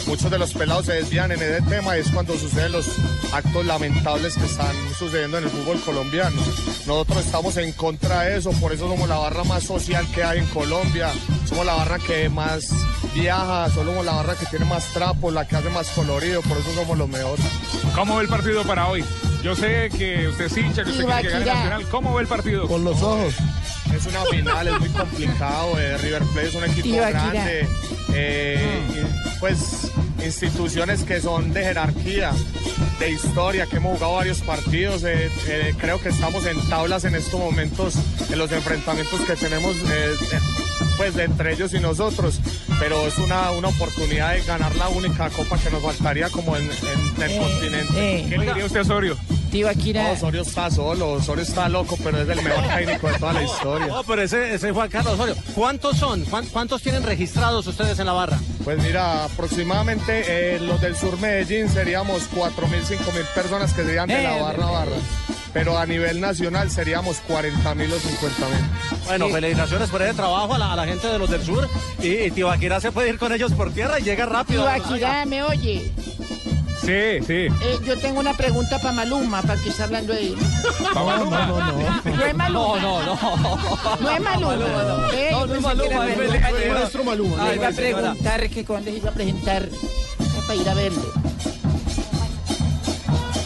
[0.08, 2.88] Muchos de los pelados se desvían en ese tema y es cuando suceden los
[3.34, 6.42] actos lamentables que están sucediendo en el fútbol colombiano.
[6.86, 10.40] Nosotros estamos en contra de eso, por eso somos la barra más social que hay
[10.40, 11.12] en Colombia,
[11.46, 12.70] somos la barra que más
[13.16, 16.74] viaja, somos la barra que tiene más trapos, la que hace más colorido, por eso
[16.76, 17.46] somos los mejores.
[17.96, 19.04] ¿Cómo ve el partido para hoy?
[19.44, 21.46] Yo sé que usted es hincha, que usted quiere que gane.
[21.46, 21.88] Nacional.
[21.92, 22.68] ¿Cómo ve el partido?
[22.68, 23.34] Con los ojos.
[23.94, 25.78] Es una final, es muy complicado.
[25.80, 27.30] eh, River Plate es un equipo Ibaquirá.
[27.32, 27.68] grande.
[28.14, 29.92] eh, y, pues
[30.24, 32.32] instituciones que son de jerarquía,
[33.00, 35.04] de historia, que hemos jugado varios partidos.
[35.04, 37.96] eh, eh, creo que estamos en tablas en estos momentos
[38.32, 39.76] en los enfrentamientos que tenemos.
[40.94, 42.40] Eh, eh, pues de entre ellos y nosotros,
[42.80, 46.64] pero es una, una oportunidad de ganar la única copa que nos faltaría como en,
[46.64, 47.94] en el continente.
[47.96, 48.26] eh.
[48.30, 48.84] ¿Qué le diría usted a
[49.54, 49.74] Osorio?
[49.74, 50.04] Tibaquira.
[50.04, 53.44] No, Osorio está solo, Osorio está loco, pero es el mejor técnico de toda la
[53.44, 53.88] historia.
[53.88, 55.36] No, pero ese, ese Juan Carlos Osorio.
[55.56, 56.24] ¿Cuántos son?
[56.26, 58.38] ¿Cuán- ¿Cuántos tienen registrados ustedes en la barra?
[58.64, 60.24] Pues mira, aproximadamente
[60.56, 64.66] eh, los del sur Medellín seríamos 4.000, 5.000 personas que serían de la Eh, barra
[64.66, 64.92] barra.
[65.54, 69.06] Pero a nivel nacional seríamos 40.000 o 50.000.
[69.06, 71.70] Bueno, felicitaciones por ese trabajo a la, a la gente de los del sur.
[72.02, 74.64] Y, y Tibaquirá se puede ir con ellos por tierra y llega rápido.
[74.64, 75.92] Tibaquirá, ¿me oye?
[76.86, 77.48] Sí, sí.
[77.62, 80.36] Eh, yo tengo una pregunta para Maluma, para que está hablando de él.
[80.94, 81.46] ¿Pa Maluma?
[81.46, 82.02] No, no, no.
[82.18, 82.80] No es Maluma.
[82.82, 83.98] No, no, no.
[84.02, 84.56] No es Maluma.
[84.58, 85.32] no.
[85.32, 87.36] No, no es Maluma, es maestro Maluma.
[87.46, 89.70] Le Ay, iba a preguntar que cuándo se iba a presentar
[90.46, 91.04] para ir a verlo.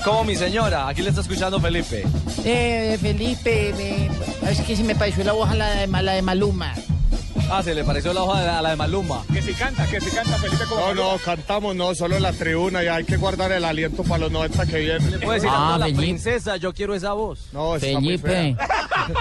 [0.04, 2.06] Como mi señora, aquí le está escuchando Felipe.
[2.46, 6.74] Eh, Felipe, me- es que se me pareció la hoja la de, la de Maluma.
[7.50, 9.24] Ah, se le pareció la hoja de- a la de Maluma.
[9.34, 11.12] Que si canta, que si canta Felipe como No, Maluma.
[11.14, 14.32] no, cantamos no, solo en la tribuna y hay que guardar el aliento para los
[14.32, 15.12] 90 que vienen.
[15.12, 17.48] Le puede decir Ah, a la princesa, yo quiero esa voz.
[17.54, 18.56] No, está Felipe.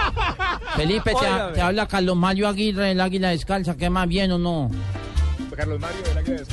[0.75, 4.69] Felipe, te, te habla Carlos Mario Aguirre, el águila descalza, ¿qué más bien o no?
[5.55, 6.45] Carlos Mario del Águila de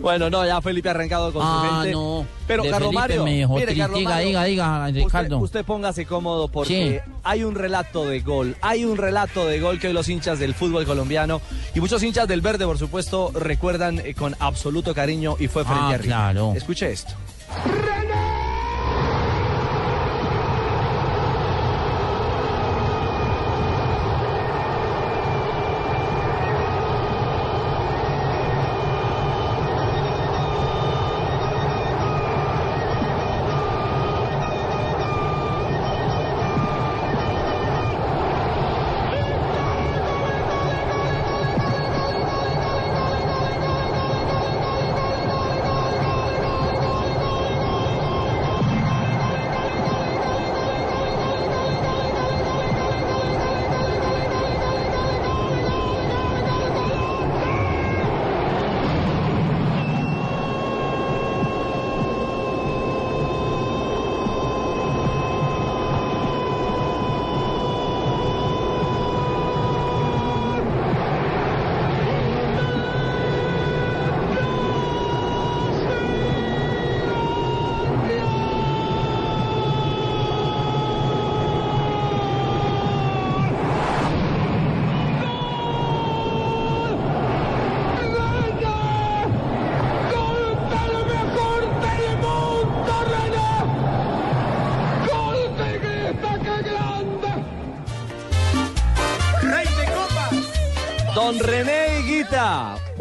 [0.00, 1.92] Bueno, no, ya Felipe ha arrancado con su Ah, gente.
[1.92, 2.26] no.
[2.46, 3.76] Pero De Carlos Felipe Mario, mire.
[3.76, 5.38] Carlos Diga, Mario, diga, diga, usted- Ricardo.
[5.38, 9.88] Usted, póngase cómodo porque hay un relato de gol, hay un relato de gol que
[9.88, 11.40] hoy los hinchas del fútbol colombiano
[11.74, 15.82] y muchos hinchas del verde, por supuesto, recuerdan eh, con absoluto cariño y fue frente
[15.82, 16.06] Ah, a River.
[16.06, 16.52] claro.
[16.56, 17.12] Escuche esto.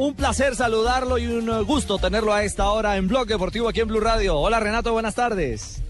[0.08, 3.88] Un placer saludarlo y un gusto tenerlo a esta hora en Blog Deportivo aquí en
[3.88, 4.38] Blue Radio.
[4.38, 5.82] Hola Renato, buenas tardes.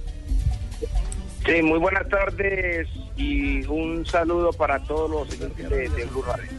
[1.46, 6.50] Sí, muy buenas tardes y un saludo para todos los oyentes de, de Blue Radio.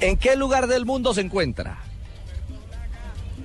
[0.00, 1.78] ¿En qué lugar del mundo se encuentra?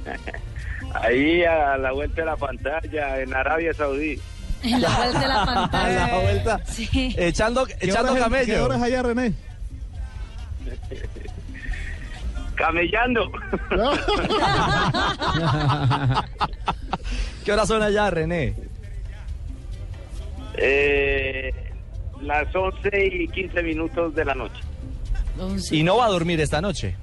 [0.93, 4.19] Ahí a la vuelta de la pantalla, en Arabia Saudí.
[4.63, 6.07] En la vuelta de la A pantalla.
[6.07, 7.15] la vuelta, Sí.
[7.17, 8.71] echando, echando camello.
[8.71, 9.33] allá, René?
[12.55, 13.31] Camellando.
[17.43, 18.55] ¿Qué hora son allá, René?
[20.57, 21.53] Eh,
[22.21, 24.61] las 11 y 15 minutos de la noche.
[25.71, 26.95] Y no va a dormir esta noche.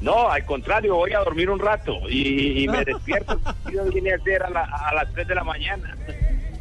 [0.00, 3.38] No, al contrario, voy a dormir un rato y, y me despierto.
[3.92, 5.96] Viene a ser a, la- a las 3 de la mañana.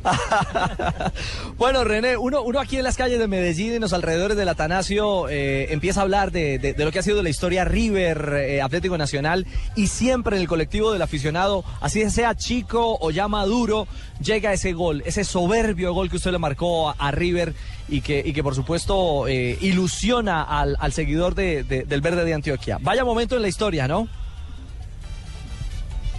[1.58, 5.72] Bueno, René, uno, aquí en las calles de Medellín, en los alrededores del Atanasio, eh,
[5.72, 9.88] empieza a hablar de, lo que ha sido la historia River, eh, Atlético Nacional, y
[9.88, 13.88] siempre en el colectivo del aficionado, así sea chico o ya maduro,
[14.22, 17.54] llega ese gol, ese soberbio gol que usted le marcó a, River
[17.88, 22.78] y que, por supuesto eh, ilusiona al, seguidor de- de- del Verde de Antioquia.
[22.82, 24.08] Vaya momento en la historia, ¿no?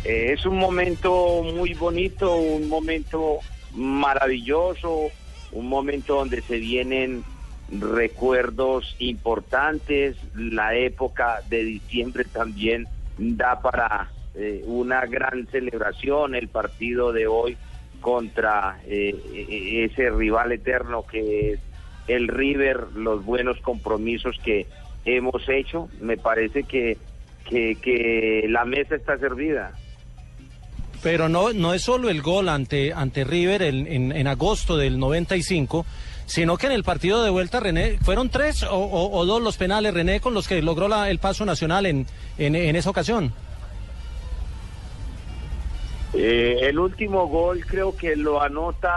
[0.05, 3.39] Es un momento muy bonito, un momento
[3.77, 5.11] maravilloso,
[5.53, 7.25] un momento donde se vienen
[7.71, 10.17] recuerdos importantes.
[10.35, 12.87] La época de diciembre también
[13.19, 16.35] da para eh, una gran celebración.
[16.35, 17.57] El partido de hoy
[18.01, 21.61] contra eh, eh, ese rival eterno que es
[22.07, 24.67] el River, los buenos compromisos que
[25.05, 25.89] hemos hecho.
[26.01, 26.99] Me parece que,
[27.49, 29.73] que la mesa está servida.
[31.03, 34.99] Pero no, no es solo el gol ante, ante River en, en- en agosto del
[34.99, 35.85] 95,
[36.27, 39.57] sino que en el partido de vuelta, René, fueron tres o, o- o dos los
[39.57, 42.07] penales, René, con los que logró la- el paso nacional en,
[42.39, 43.33] en, en esa ocasión.
[46.15, 48.91] Eh, el último gol creo que lo anota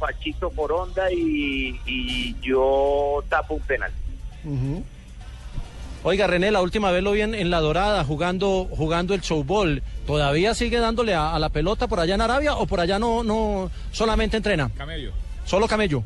[0.00, 3.92] Pachito Foronda y, y yo tapo un penal.
[6.06, 9.82] Oiga, René, la última vez lo vi en, en La Dorada jugando, jugando el showball.
[10.06, 13.24] ¿Todavía sigue dándole a, a la pelota por allá en Arabia o por allá no,
[13.24, 14.70] no solamente entrena?
[14.76, 15.12] Camello.
[15.46, 16.04] Solo camello.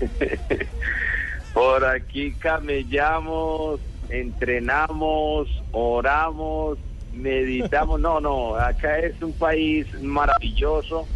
[1.54, 6.78] Por aquí camellamos, entrenamos, oramos,
[7.12, 8.00] meditamos.
[8.00, 11.06] No, no, acá es un país maravilloso.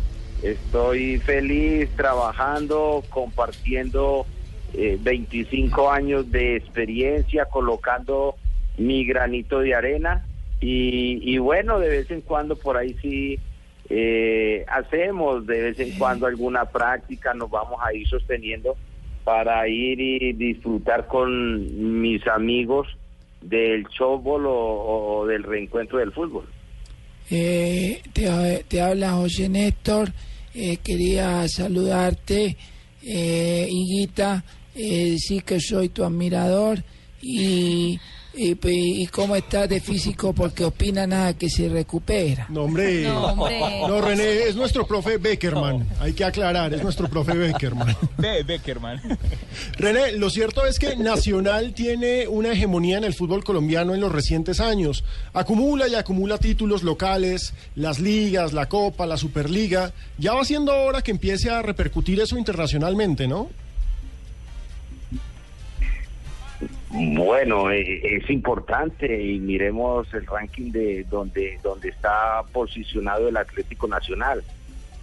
[0.43, 4.27] Estoy feliz trabajando, compartiendo
[4.75, 8.35] eh, 25 años de experiencia, colocando
[8.79, 10.27] mi granito de arena.
[10.61, 13.39] Y, y bueno, de vez en cuando por ahí sí
[13.91, 18.77] eh, hacemos, de vez en cuando alguna práctica, nos vamos a ir sosteniendo
[19.25, 22.87] para ir y disfrutar con mis amigos
[23.41, 26.47] del showball o, del reencuentro del fútbol.
[27.31, 30.11] Eh, te, te habla José Néstor,
[30.55, 32.57] eh, quería saludarte,
[33.03, 33.69] eh,
[34.75, 36.83] eh, sí que soy tu admirador
[37.23, 37.99] y,
[38.35, 42.47] y, pe- y cómo estás de físico porque opina nada que se recupera.
[42.51, 43.03] No, hombre.
[43.05, 43.61] No, hombre.
[43.89, 45.87] No, René, es nuestro profe Beckerman.
[46.01, 47.97] Hay que aclarar, es nuestro profe Beckerman.
[48.19, 49.01] De Beckerman.
[49.79, 54.11] René, lo cierto es que Nacional tiene una hegemonía en el fútbol colombiano en los
[54.13, 55.05] recientes años.
[55.33, 59.93] Acumula y acumula títulos locales, las ligas, la Copa, la Superliga.
[60.19, 63.49] Ya va siendo hora que empiece a repercutir eso internacionalmente, ¿no?
[66.96, 73.88] Bueno, eh, es importante y miremos el ranking de donde, donde está posicionado el Atlético
[73.88, 74.44] Nacional.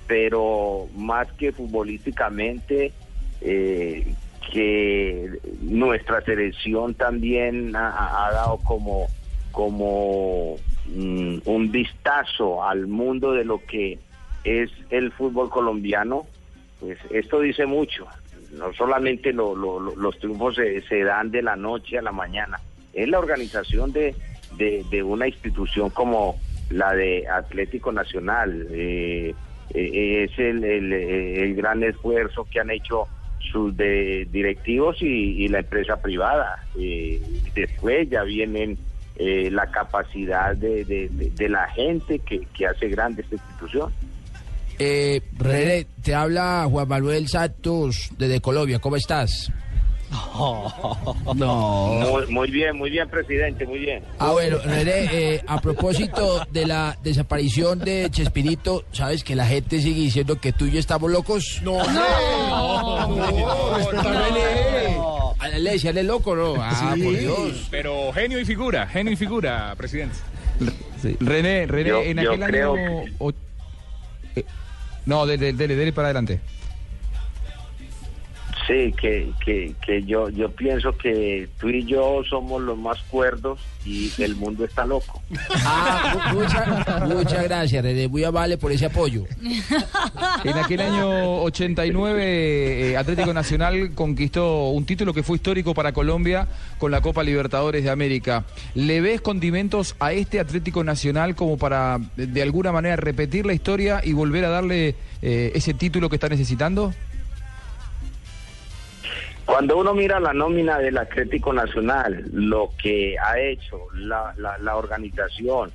[0.07, 2.93] Pero más que futbolísticamente,
[3.41, 4.13] eh,
[4.53, 9.07] que nuestra selección también ha, dado como,
[9.51, 10.55] como
[10.87, 13.99] mm, un vistazo al mundo de lo que
[14.45, 16.25] es el fútbol colombiano,
[16.79, 18.07] pues esto dice mucho.
[18.51, 22.11] No solamente lo- lo- lo- los triunfos se, se dan de la noche a la
[22.11, 22.59] mañana,
[22.93, 24.15] es la organización de,
[25.03, 26.37] una institución como
[26.69, 28.67] la de Atlético Nacional.
[28.71, 29.33] eh,
[29.73, 33.07] eh, es el, el- gran esfuerzo que han hecho
[33.39, 36.59] sus de- directivos y, la empresa privada.
[36.77, 37.21] Eh,
[37.55, 38.77] después ya vienen
[39.15, 41.09] eh, la capacidad de,
[41.49, 43.93] la gente que hace grande esta institución.
[44.83, 49.51] Eh, René, te habla Juan Manuel Santos desde Colombia, ¿cómo estás?
[51.35, 54.03] Muy, muy bien, muy bien, presidente, muy bien.
[54.17, 59.79] Ah, bueno, René, eh, a propósito de la desaparición de Chespirito, ¿sabes que la gente
[59.79, 61.59] sigue diciendo que tú y yo estamos locos?
[61.61, 63.07] No, A
[65.47, 66.55] la ley, si loco, ¿no?
[66.57, 67.67] Ah, por Dios.
[67.69, 70.15] Pero genio y figura, genio y figura, presidente.
[71.19, 73.03] René, René, Yo- en yo aquel creo año...
[73.19, 73.31] o-
[74.35, 74.45] eh,
[75.05, 76.39] no, dele, dele, dele para adelante.
[78.71, 83.59] Sí, que, que, que yo, yo pienso que tú y yo somos los más cuerdos
[83.85, 85.21] y el mundo está loco.
[85.65, 88.07] Ah, mu- mucha- muchas gracias, René.
[88.07, 89.25] Muy amable por ese apoyo.
[90.45, 96.47] En aquel año 89, eh, Atlético Nacional conquistó un título que fue histórico para Colombia
[96.77, 98.45] con la Copa Libertadores de América.
[98.75, 103.53] ¿Le ves condimentos a este Atlético Nacional como para, de, de alguna manera, repetir la
[103.53, 106.93] historia y volver a darle eh, ese título que está necesitando?
[109.45, 114.75] Cuando uno mira la nómina del Atlético Nacional, lo que ha hecho la, la- la
[114.77, 115.71] organización,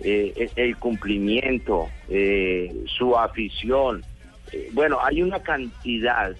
[0.00, 4.04] eh, el- el cumplimiento, eh, su afición,
[4.52, 6.34] eh, bueno, hay una cantidad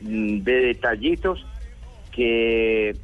[0.00, 1.44] mm, de detallitos
[2.12, 2.94] que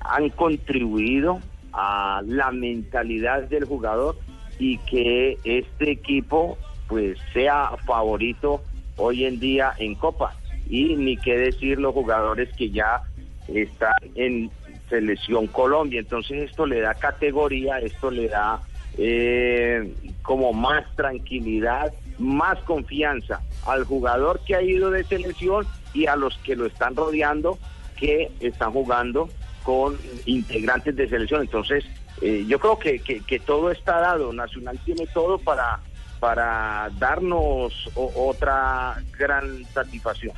[0.00, 1.40] han contribuido
[1.72, 4.16] a la mentalidad del jugador
[4.58, 6.56] y que este equipo
[6.86, 8.62] pues sea favorito
[8.96, 10.34] hoy en día en Copa
[10.68, 13.02] y ni qué decir los jugadores que ya
[13.48, 14.50] están en
[14.88, 18.60] selección Colombia entonces esto le da categoría esto le da
[18.96, 26.16] eh, como más tranquilidad más confianza al jugador que ha ido de selección y a
[26.16, 27.58] los que lo están rodeando
[27.98, 29.28] que están jugando
[29.68, 31.42] con integrantes de selección.
[31.42, 31.84] Entonces,
[32.22, 34.32] eh, yo creo que, que, todo está dado.
[34.32, 35.80] Nacional tiene todo para,
[36.20, 40.34] para darnos otra gran satisfacción.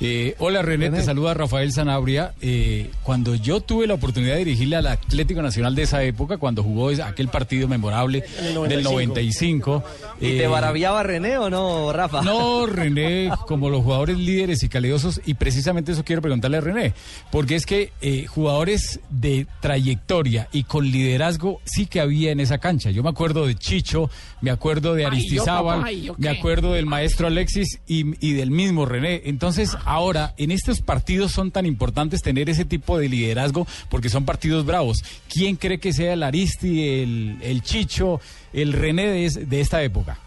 [0.00, 2.34] Eh, hola René, te saluda Rafael Sanabria.
[2.40, 6.62] Eh, cuando yo tuve la oportunidad de dirigirle al Atlético Nacional de esa época, cuando
[6.62, 8.24] jugó aquel partido memorable
[8.68, 9.84] del 95.
[10.20, 12.22] ¿Y te eh, maravillaba René o no, Rafa?
[12.22, 16.92] No, René, como los jugadores líderes y calidosos, y precisamente eso quiero preguntarle a René,
[17.30, 22.58] porque es que eh, jugadores de trayectoria y con liderazgo sí que había en esa
[22.58, 22.90] cancha.
[22.90, 26.28] Yo me acuerdo de Chicho, me acuerdo de Ay, yo, Aristizábal, papá, ¿y yo me
[26.28, 29.22] acuerdo del maestro Alexis y, y del mismo René.
[29.24, 34.24] Entonces, ahora, en estos partidos son tan importantes tener ese tipo de liderazgo porque son
[34.24, 34.98] partidos bravos.
[35.32, 38.20] ¿Quién cree que sea el Aristi, el, el Chicho,
[38.52, 40.18] el René de, de esta época?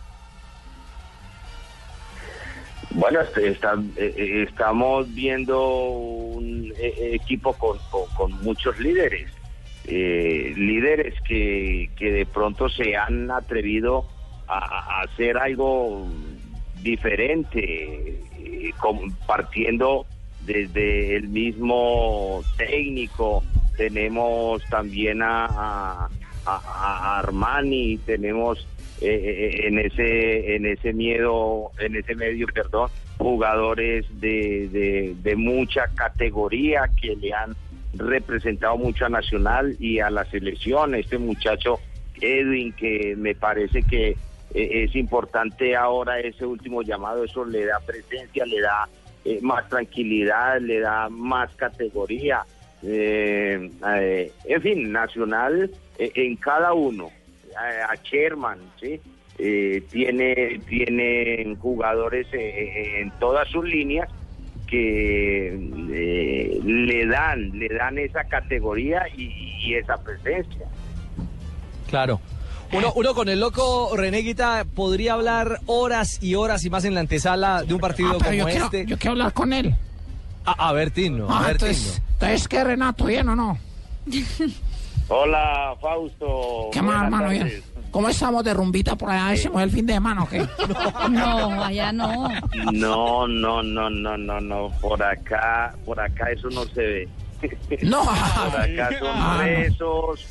[2.92, 3.56] Bueno, este, eh,
[3.98, 7.78] eh, estamos viendo un eh, equipo con,
[8.16, 9.30] con- muchos líderes,
[9.86, 14.06] líderes que, que de pronto se han atrevido
[14.48, 16.08] a hacer algo
[16.82, 20.06] diferente, eh, compartiendo
[20.40, 23.44] desde el mismo técnico,
[23.76, 26.10] tenemos también a, a-
[26.46, 28.68] a- Armani, tenemos
[29.00, 32.90] eh, eh, en ese en ese miedo en ese medio perdón
[33.20, 37.56] jugadores de, de, de mucha categoría que le han
[37.94, 40.94] representado mucho a Nacional y a la selección.
[40.96, 41.80] Este muchacho
[42.22, 44.18] Edwin que me parece que
[44.54, 48.88] eh, es importante ahora ese último llamado eso le da presencia le da
[49.26, 52.44] eh, más tranquilidad le da más categoría
[52.84, 57.10] eh, eh, en fin Nacional eh, en cada uno
[57.58, 59.02] a, Sherman, ¿sí?
[59.90, 64.10] Tiene, tiene jugadores en todas sus líneas
[64.68, 65.56] que
[66.64, 69.26] le dan, le dan esa categoría y,
[69.64, 70.68] y esa presencia.
[71.88, 72.20] Claro.
[72.74, 76.94] Uno, uno con el loco René Guita podría hablar horas y horas y más en
[76.96, 78.86] la antesala de un partido Ah, pero como yo quiero- este.
[78.86, 79.76] yo quiero hablar con él.
[80.46, 82.06] A, a ver, Tino, a Ah, ver, entonces, Tino.
[82.14, 83.06] entonces, ¿qué, Renato?
[83.06, 83.58] ¿Bien o no?
[85.10, 86.70] Hola, Fausto.
[86.74, 87.30] ¿Qué más, hermano?
[87.30, 87.64] Bien.
[87.92, 89.34] ¿Cómo estamos de rumbita por allá?
[89.34, 90.46] ¿Hicimos el fin de semana o qué?
[91.10, 92.28] No, allá no.
[92.74, 94.72] No, no, no, no, no, no.
[94.82, 97.10] Por acá, por acá eso no se ve.
[97.84, 98.04] No.
[98.52, 99.44] Por acá son Ah, no.
[99.44, 100.26] rezos.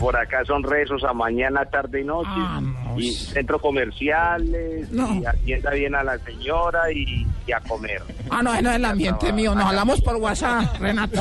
[0.00, 2.30] Por acá son rezos a mañana, tarde y noche.
[2.34, 2.62] Ah,
[2.96, 4.88] y centros comerciales.
[4.90, 8.02] Y atienda bien a la señora y, y a comer.
[8.30, 9.54] Ah, no, no es el ambiente mío.
[9.54, 11.20] Nos hablamos por WhatsApp, Renato.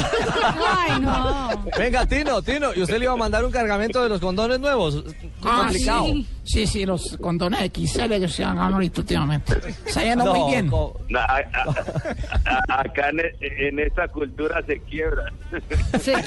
[0.78, 1.66] Ay, no.
[1.78, 5.04] Venga, Tino, Tino, ¿y usted le iba a mandar un cargamento de los condones nuevos?
[5.44, 6.06] Ah, complicado.
[6.06, 6.28] sí.
[6.52, 9.54] Sí, sí, los condones XL que se han ganado ahorita últimamente.
[9.86, 10.68] Se ha yendo No, muy bien.
[10.68, 13.20] co- Na- a- a- a- acá en,
[13.68, 15.26] en esta cultura se quiebra.
[16.00, 16.16] Se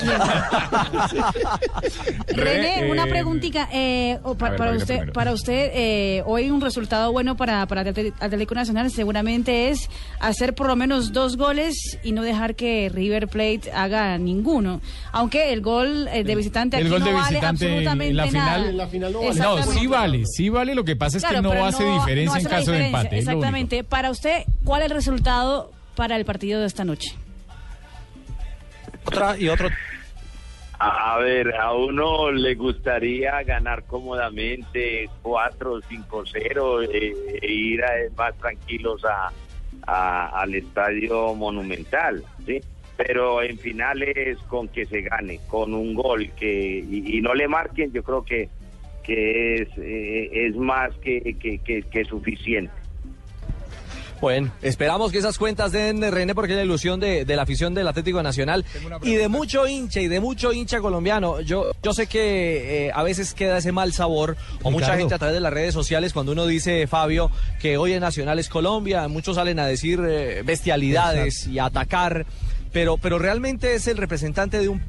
[2.29, 6.51] René, una preguntita eh, o pa- A ver, para venga, usted, para usted eh, hoy
[6.51, 9.89] un resultado bueno para, para Atlético Nacional seguramente es
[10.21, 14.81] hacer por lo menos dos goles y no dejar que River Plate haga ninguno.
[15.13, 18.11] Aunque el gol eh, de visitante El aquí gol no de vale visitante en- absolutamente
[18.11, 18.33] en la nada.
[18.89, 19.13] final.
[19.13, 19.79] No, Exactamente.
[19.81, 20.75] sí vale, sí vale.
[20.75, 23.19] Lo que pasa es Claro, que no hace diferencia no hace en caso de empate.
[23.19, 23.85] Exactamente.
[23.85, 27.11] Para usted, ¿cuál es el resultado para el partido de esta noche?
[29.05, 29.69] Otra y otro.
[30.79, 37.91] A, a ver, a uno le gustaría ganar cómodamente 4 5-0 eh, e ir a-
[38.17, 39.31] más tranquilos a,
[39.87, 42.61] a- al estadio monumental, ¿sí?
[42.97, 47.49] Pero en finales con que se gane, con un gol que y, y no le
[47.49, 48.49] marquen, yo creo que
[49.03, 52.73] que es eh, es más que, que, que- que suficiente.
[54.21, 57.43] Bueno, esperamos que esas cuentas den de René porque es la ilusión de, de la
[57.43, 58.65] afición del Atlético Nacional.
[59.03, 61.41] Y de mucho hincha y de mucho hincha colombiano.
[61.41, 65.19] Yo, yo sé que eh, a veces queda ese mal sabor o mucha gente a
[65.19, 69.09] través de las redes sociales cuando uno dice, Fabio, que hoy en Nacional es Colombia,
[69.09, 72.25] muchos salen a decir eh, bestialidades y a atacar,
[72.73, 74.81] pero, pero realmente es el representante de un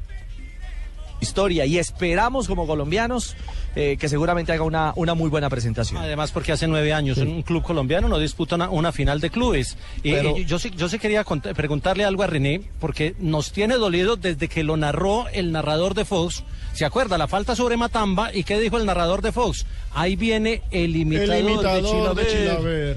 [1.20, 3.34] historia y esperamos como colombianos
[3.76, 5.98] eh, que seguramente haga una, una muy buena presentación.
[6.02, 9.76] Además, porque hace nueve años un club colombiano no disputa una, una final de clubes.
[10.02, 13.74] Y, Pero- y yo, sí, yo sí quería preguntarle algo a René, porque nos tiene
[13.76, 16.44] dolido desde que lo narró el narrador de Fox.
[16.72, 17.18] ¿Se acuerda?
[17.18, 18.34] La falta sobre Matamba.
[18.34, 19.66] ¿Y qué dijo el narrador de Fox?
[19.94, 22.96] Ahí viene el imitador, El imitador de de Chilaver.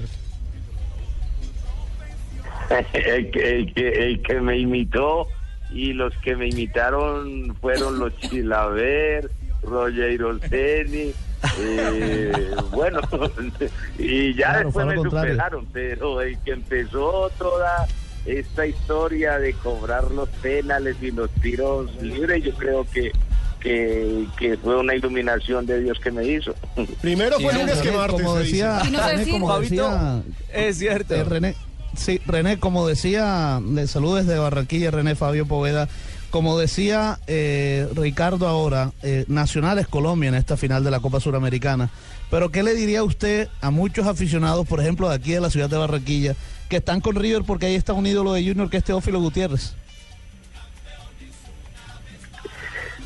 [2.92, 5.26] el, que, el, que, el que me imitó
[5.70, 9.30] y los que me imitaron fueron los Chilaver,
[9.62, 11.12] Roger Olseni,
[11.60, 12.32] eh,
[12.70, 13.00] bueno,
[13.98, 15.32] y ya Claro, después me contrario.
[15.34, 17.86] superaron, pero el que empezó toda
[18.26, 23.12] esta historia de cobrar los penales y los tiros libres, yo creo que
[23.60, 26.54] que, que fue una iluminación de Dios que me hizo.
[27.02, 28.22] Primero fue lunes que martes.
[28.22, 31.14] Como decía, no René, como Fabito, decía, es cierto.
[31.16, 31.54] eh, René,
[31.96, 35.88] sí, René, como decía, le saludo desde Barranquilla, René Fabio Poveda.
[36.30, 41.20] Como decía eh, Ricardo ahora, eh, Nacional es Colombia en esta final de la Copa
[41.20, 41.88] Suramericana.
[42.30, 45.70] Pero ¿qué le diría usted a muchos aficionados, por ejemplo, de aquí de la ciudad
[45.70, 46.34] de Barranquilla,
[46.68, 49.74] que están con River porque ahí está un ídolo de Junior que es Teófilo Gutiérrez?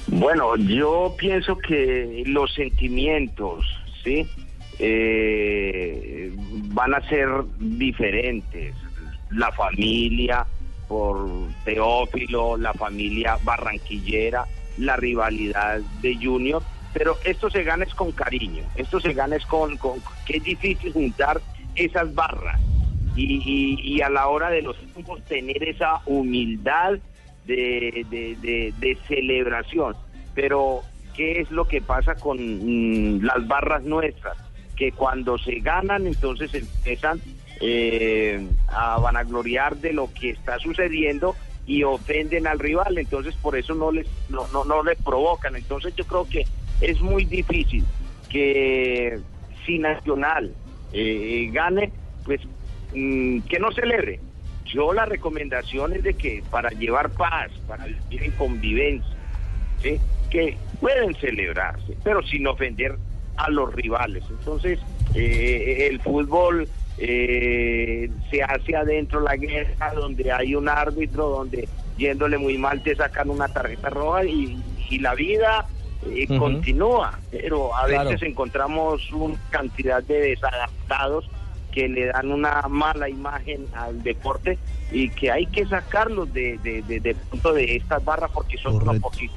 [0.09, 3.65] Bueno, yo pienso que los sentimientos,
[4.03, 4.27] ¿sí?
[4.81, 6.33] Eh,
[6.75, 7.29] van a ser
[7.61, 8.75] diferentes.
[9.31, 10.45] La familia
[10.93, 11.27] por
[11.65, 14.45] Teófilo, la familia barranquillera,
[14.77, 16.63] la rivalidad de Junior,
[16.93, 20.45] pero esto se gana es con cariño, esto se gana es con, con que es
[20.45, 21.41] difícil juntar
[21.77, 22.61] esas barras
[23.17, 26.99] y, y- a la hora de los tiempos tener esa humildad
[27.47, 29.97] de, de- de- de celebración.
[30.35, 30.83] Pero,
[31.17, 34.37] ¿qué es lo que pasa con mm, las barras nuestras?
[34.77, 37.19] Que cuando se ganan, entonces empiezan
[37.65, 43.75] eh, a vanagloriar de lo que está sucediendo y ofenden al rival, entonces por eso
[43.75, 45.55] no les no, no, no les provocan.
[45.55, 46.45] Entonces yo creo que
[46.81, 47.85] es muy difícil
[48.29, 49.21] que
[49.65, 50.53] si Nacional
[50.93, 51.93] eh, gane,
[52.25, 52.41] pues
[52.95, 54.19] mm, que no celebre.
[54.65, 59.17] Yo la recomendación es de que para llevar paz, para vivir en convivencia,
[60.31, 62.97] que pueden celebrarse, pero sin ofender
[63.37, 64.25] a los rivales.
[64.31, 64.79] Entonces,
[65.15, 72.39] eh, el fútbol eh, se hace adentro la guerra, donde hay un árbitro, donde yéndole
[72.39, 75.67] muy mal te sacan una tarjeta roja y, y la vida
[76.07, 78.11] eh, continúa, pero a Claro.
[78.11, 81.29] veces encontramos una cantidad de desadaptados
[81.71, 84.59] que le dan una mala imagen al deporte
[84.91, 88.77] y que hay que sacarlos de, de, de- de punto de estas barras porque son
[88.77, 89.37] unos poquitos.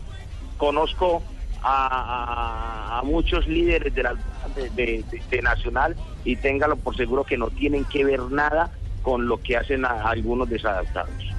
[0.57, 1.23] Conozco
[1.67, 4.15] a, muchos líderes de, la,
[4.49, 9.39] de- de Nacional y téngalo por seguro que no tienen que ver nada con lo
[9.41, 11.34] que hacen a- algunos desadaptados.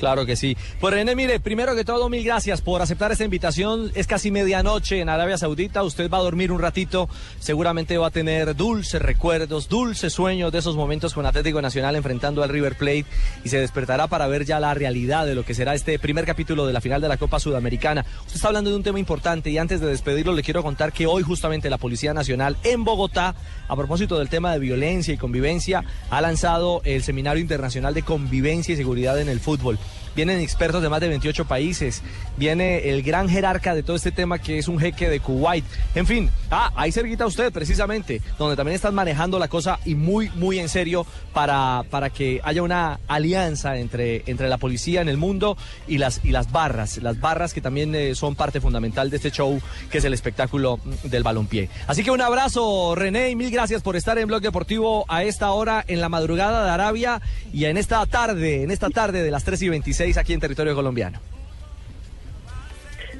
[0.00, 0.56] Claro que sí.
[0.80, 3.92] Pues René, mire, primero que todo, mil gracias por aceptar esta invitación.
[3.94, 5.82] Es casi medianoche en Arabia Saudita.
[5.82, 7.06] Usted va a dormir un ratito.
[7.38, 12.42] Seguramente va a tener dulces recuerdos, dulces sueños de esos momentos con Atlético Nacional enfrentando
[12.42, 13.04] al River Plate
[13.44, 16.66] y se despertará para ver ya la realidad de lo que será este primer capítulo
[16.66, 18.06] de la final de la Copa Sudamericana.
[18.20, 21.06] Usted está hablando de un tema importante y antes de despedirlo le quiero contar que
[21.06, 23.34] hoy justamente la Policía Nacional en Bogotá,
[23.68, 28.72] a propósito del tema de violencia y convivencia, ha lanzado el Seminario Internacional de Convivencia
[28.72, 29.78] y Seguridad en el Fútbol.
[30.20, 32.02] Vienen expertos de más de 28 países,
[32.36, 35.64] viene el gran jerarca de todo este tema que es un jeque de Kuwait.
[35.94, 40.28] En fin, ah, ahí cerquita usted precisamente, donde también están manejando la cosa y muy,
[40.34, 45.16] muy en serio para, para que haya una alianza entre, entre la policía en el
[45.16, 45.56] mundo
[45.88, 49.30] y las, y las barras, las barras que también eh, son parte fundamental de este
[49.30, 49.58] show
[49.90, 51.70] que es el espectáculo del balompié.
[51.86, 55.50] Así que un abrazo René y mil gracias por estar en Blog Deportivo a esta
[55.52, 57.22] hora en la madrugada de Arabia
[57.54, 60.74] y en esta tarde, en esta tarde de las 3 y 26 aquí en territorio
[60.74, 61.18] colombiano.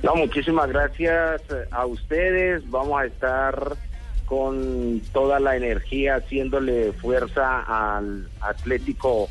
[0.02, 2.68] No, muchísimas gracias eh, a ustedes.
[2.70, 3.76] Vamos a estar
[4.24, 9.28] con toda la energía haciéndole fuerza al Atlético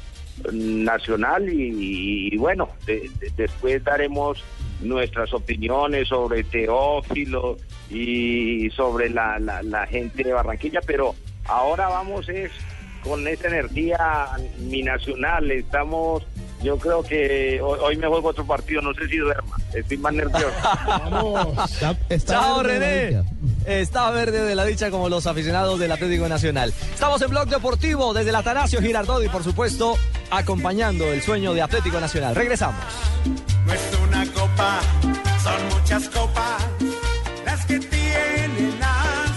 [0.51, 4.43] Nacional y, bueno, de- de- después daremos
[4.81, 7.57] nuestras opiniones sobre Teófilo
[7.89, 12.51] y sobre la, la- la gente de Barranquilla, pero ahora vamos es
[13.03, 13.97] con esa energía
[14.59, 15.49] mi nacional.
[15.51, 16.25] Estamos,
[16.61, 20.13] yo creo que hoy, hoy me juego otro partido, no sé si duerma, estoy más
[20.13, 20.47] nervioso.
[22.25, 23.23] Chao, René.
[23.65, 26.73] Está verde de la dicha como los aficionados del Atlético Nacional.
[26.93, 29.95] Estamos en Blog Deportivo desde el Atanasio Girardot y por supuesto
[30.31, 32.35] acompañando el sueño de Atlético Nacional.
[32.35, 32.83] Regresamos.
[33.65, 34.79] No es una copa,
[35.43, 36.63] son muchas copas
[37.45, 39.28] las que tiene Nacional.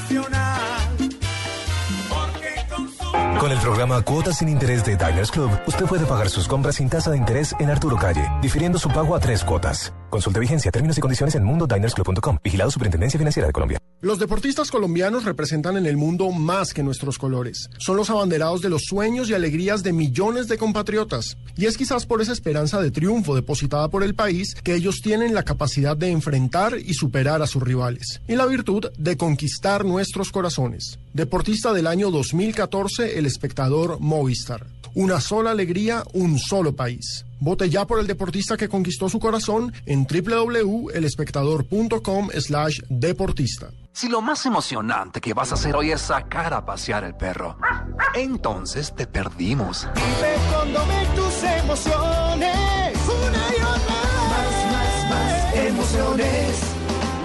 [3.39, 6.89] Con el programa Cuotas sin Interés de Diners Club, usted puede pagar sus compras sin
[6.89, 9.93] tasa de interés en Arturo Calle, difiriendo su pago a tres cuotas.
[10.13, 12.39] Consulte vigencia, términos y condiciones en mundodinersclub.com.
[12.45, 13.79] Vigilado Superintendencia Financiera de Colombia.
[14.03, 17.71] Los deportistas colombianos representan en el mundo más que nuestros colores.
[17.79, 21.39] Son los abanderados de los sueños y alegrías de millones de compatriotas.
[21.57, 25.33] Y es quizás por esa esperanza de triunfo depositada por el país que ellos tienen
[25.33, 28.21] la capacidad de enfrentar y superar a sus rivales.
[28.29, 30.99] Y la virtud de conquistar nuestros corazones.
[31.15, 34.67] Deportista del año 2014, el espectador Movistar.
[34.95, 37.25] Una sola alegría, un solo país.
[37.45, 43.73] Vote ya por el deportista que conquistó su corazón en www.elespectador.com slash deportista.
[43.91, 47.59] Si lo más emocionante que vas a hacer hoy es sacar a pasear el perro,
[48.15, 49.89] entonces te perdimos.
[49.93, 50.73] Vive con
[51.17, 52.97] tus emociones.
[53.09, 56.72] Una y otra Más, más, más emociones.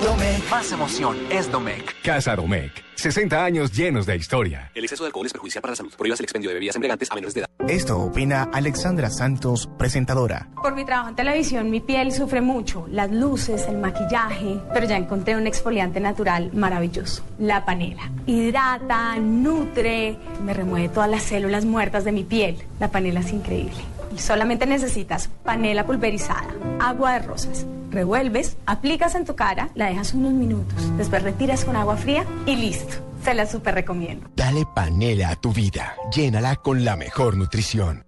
[0.03, 0.49] Domec.
[0.51, 1.95] Más emoción es Domec.
[2.03, 2.83] Casa Domecq.
[2.95, 4.71] 60 años llenos de historia.
[4.75, 5.93] El exceso de alcohol es perjudicial para la salud.
[5.97, 7.49] Prohíbas el expendio de bebidas embriagantes a menores de edad.
[7.67, 10.49] Esto opina Alexandra Santos, presentadora.
[10.61, 12.87] Por mi trabajo en televisión, mi piel sufre mucho.
[12.91, 14.59] Las luces, el maquillaje.
[14.73, 17.23] Pero ya encontré un exfoliante natural maravilloso.
[17.39, 18.09] La panela.
[18.25, 22.57] Hidrata, nutre, me remueve todas las células muertas de mi piel.
[22.79, 23.77] La panela es increíble.
[24.15, 26.47] Solamente necesitas panela pulverizada,
[26.79, 27.65] agua de rosas.
[27.91, 30.97] Revuelves, aplicas en tu cara, la dejas unos minutos.
[30.97, 32.95] Después retiras con agua fría y listo.
[33.23, 34.29] Se la super recomiendo.
[34.35, 35.95] Dale panela a tu vida.
[36.15, 38.03] Llénala con la mejor nutrición.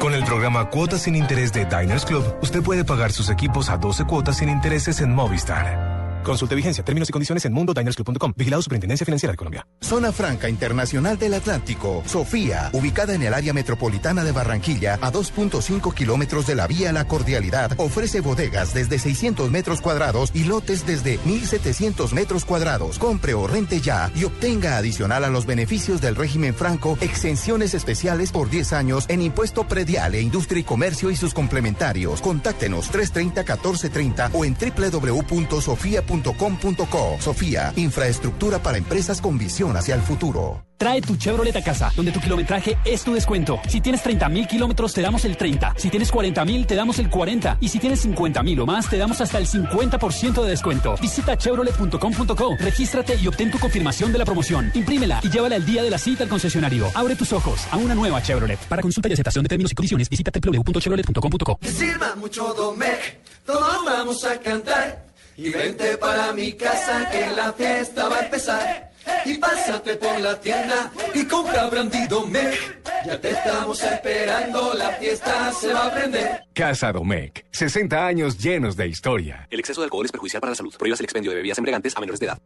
[0.00, 3.78] Con el programa Cuotas sin Interés de Diners Club, usted puede pagar sus equipos a
[3.78, 5.93] 12 cuotas sin intereses en Movistar.
[6.24, 8.32] Consulte vigencia, términos y condiciones en mundodinersclub.com.
[8.34, 9.66] Vigilado Superintendencia Financiera de Colombia.
[9.80, 12.02] Zona Franca Internacional del Atlántico.
[12.06, 17.06] Sofía, ubicada en el área metropolitana de Barranquilla, a 2.5 kilómetros de la vía La
[17.06, 22.98] Cordialidad, ofrece bodegas desde 600 metros cuadrados y lotes desde 1.700 metros cuadrados.
[22.98, 28.32] Compre o rente ya y obtenga adicional a los beneficios del régimen franco exenciones especiales
[28.32, 32.22] por 10 años en impuesto predial e industria y comercio y sus complementarios.
[32.22, 37.16] Contáctenos 330-1430 o en www.sofia.com .com.co.
[37.20, 40.64] Sofía, infraestructura para empresas con visión hacia el futuro.
[40.76, 43.60] Trae tu Chevrolet a casa, donde tu kilometraje es tu descuento.
[43.68, 45.74] Si tienes 30 mil kilómetros, te damos el 30.
[45.78, 47.58] Si tienes 40 mil, te damos el 40.
[47.60, 50.96] Y si tienes 50 mil o más, te damos hasta el 50% de descuento.
[51.00, 54.70] Visita chevrolet.com.co, regístrate y obtén tu confirmación de la promoción.
[54.74, 56.88] Imprímela y llévala el día de la cita al concesionario.
[56.94, 58.58] Abre tus ojos a una nueva Chevrolet.
[58.68, 61.58] Para consulta y aceptación de términos y condiciones, visita www.chevrolet.com.co.
[61.60, 65.03] Que sirva mucho Domec, todos vamos a cantar.
[65.36, 68.90] Y vente para mi casa que la fiesta va a empezar.
[69.24, 72.82] Y pásate por la tienda y compra Brandy Domec.
[73.04, 76.44] Ya te estamos esperando, la fiesta se va a prender.
[76.54, 77.44] Casa Domecq.
[77.50, 79.46] 60 años llenos de historia.
[79.50, 80.74] El exceso de alcohol es perjudicial para la salud.
[80.78, 82.38] Prohíbas el expendio de bebidas embriagantes a menores de edad.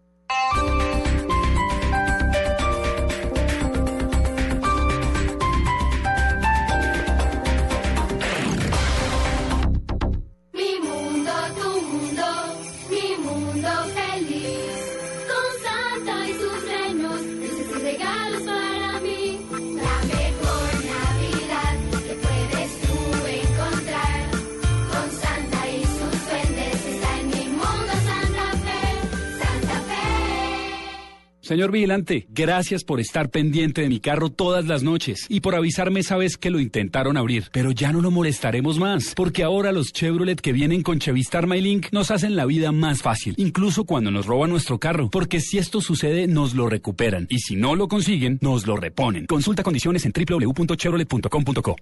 [31.48, 36.00] Señor Vigilante, gracias por estar pendiente de mi carro todas las noches y por avisarme
[36.00, 37.48] esa vez que lo intentaron abrir.
[37.52, 41.86] Pero ya no lo molestaremos más, porque ahora los Chevrolet que vienen con Chevistar MyLink
[41.90, 45.80] nos hacen la vida más fácil, incluso cuando nos roban nuestro carro, porque si esto
[45.80, 49.24] sucede nos lo recuperan y si no lo consiguen, nos lo reponen.
[49.24, 51.76] Consulta condiciones en www.chevrolet.com.co.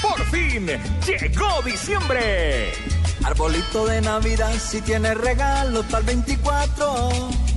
[0.00, 0.68] Por fin,
[1.04, 2.70] llegó diciembre.
[3.24, 7.54] Arbolito de Navidad, si tiene regalo el 24.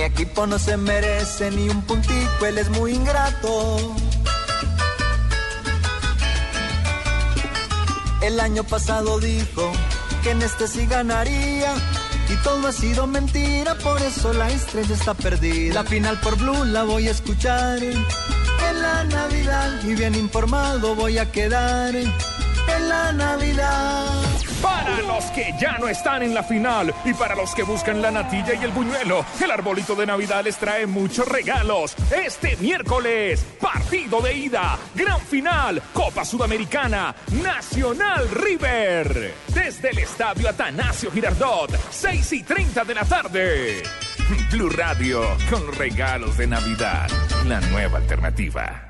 [0.00, 3.76] Mi equipo no se merece ni un puntico, él es muy ingrato.
[8.22, 9.70] El año pasado dijo
[10.22, 11.74] que en este sí ganaría.
[12.30, 15.74] Y todo ha sido mentira, por eso la estrella está perdida.
[15.74, 18.02] La final por Blue la voy a escuchar en
[18.80, 19.82] la Navidad.
[19.84, 22.08] Y bien informado voy a quedar en
[22.88, 24.29] la Navidad.
[24.62, 28.10] Para los que ya no están en la final y para los que buscan la
[28.10, 31.94] natilla y el buñuelo, el arbolito de Navidad les trae muchos regalos.
[32.10, 39.34] Este miércoles, partido de ida, gran final, Copa Sudamericana, Nacional River.
[39.54, 43.82] Desde el estadio Atanasio Girardot, 6 y 30 de la tarde.
[44.52, 47.08] Blue Radio, con regalos de Navidad,
[47.46, 48.89] la nueva alternativa.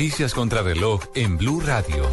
[0.00, 2.10] Noticias contra reloj en Blue Radio.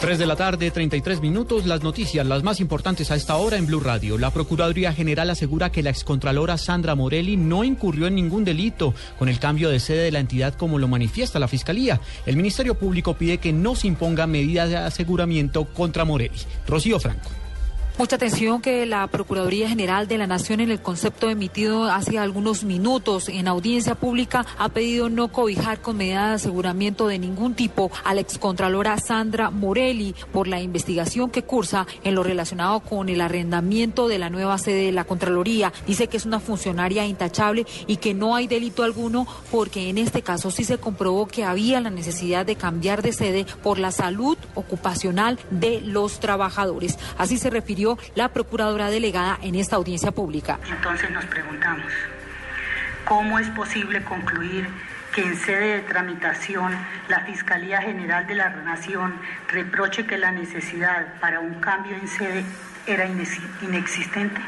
[0.00, 1.66] 3 de la tarde, 33 minutos.
[1.66, 4.18] Las noticias, las más importantes a esta hora en Blue Radio.
[4.18, 9.28] La Procuraduría General asegura que la excontralora Sandra Morelli no incurrió en ningún delito con
[9.28, 12.00] el cambio de sede de la entidad como lo manifiesta la Fiscalía.
[12.26, 16.40] El Ministerio Público pide que no se impongan medidas de aseguramiento contra Morelli.
[16.66, 17.30] Rocío Franco.
[17.96, 22.64] Mucha atención que la Procuraduría General de la Nación en el concepto emitido hace algunos
[22.64, 27.92] minutos en audiencia pública ha pedido no cobijar con medidas de aseguramiento de ningún tipo
[28.02, 33.20] a la excontralora Sandra Morelli por la investigación que cursa en lo relacionado con el
[33.20, 35.72] arrendamiento de la nueva sede de la Contraloría.
[35.86, 40.22] Dice que es una funcionaria intachable y que no hay delito alguno porque en este
[40.22, 44.36] caso sí se comprobó que había la necesidad de cambiar de sede por la salud
[44.56, 46.98] ocupacional de los trabajadores.
[47.18, 47.83] Así se refirió
[48.14, 50.58] la procuradora delegada en esta audiencia pública.
[50.68, 51.92] Entonces nos preguntamos,
[53.04, 54.66] ¿cómo es posible concluir
[55.14, 56.72] que en sede de tramitación
[57.08, 59.14] la Fiscalía General de la Nación
[59.48, 62.44] reproche que la necesidad para un cambio en sede
[62.86, 64.40] era inexistente?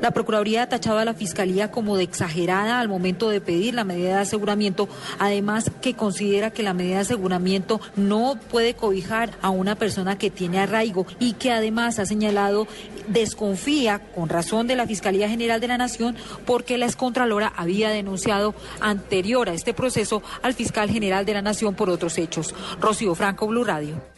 [0.00, 3.84] La Procuraduría ha tachado a la Fiscalía como de exagerada al momento de pedir la
[3.84, 4.88] medida de aseguramiento,
[5.18, 10.30] además que considera que la medida de aseguramiento no puede cobijar a una persona que
[10.30, 12.66] tiene arraigo y que además ha señalado
[13.08, 16.16] desconfía con razón de la Fiscalía General de la Nación
[16.46, 21.74] porque la excontralora había denunciado anterior a este proceso al fiscal general de la Nación
[21.74, 22.54] por otros hechos.
[22.80, 24.11] Rocío Franco, Blue Radio.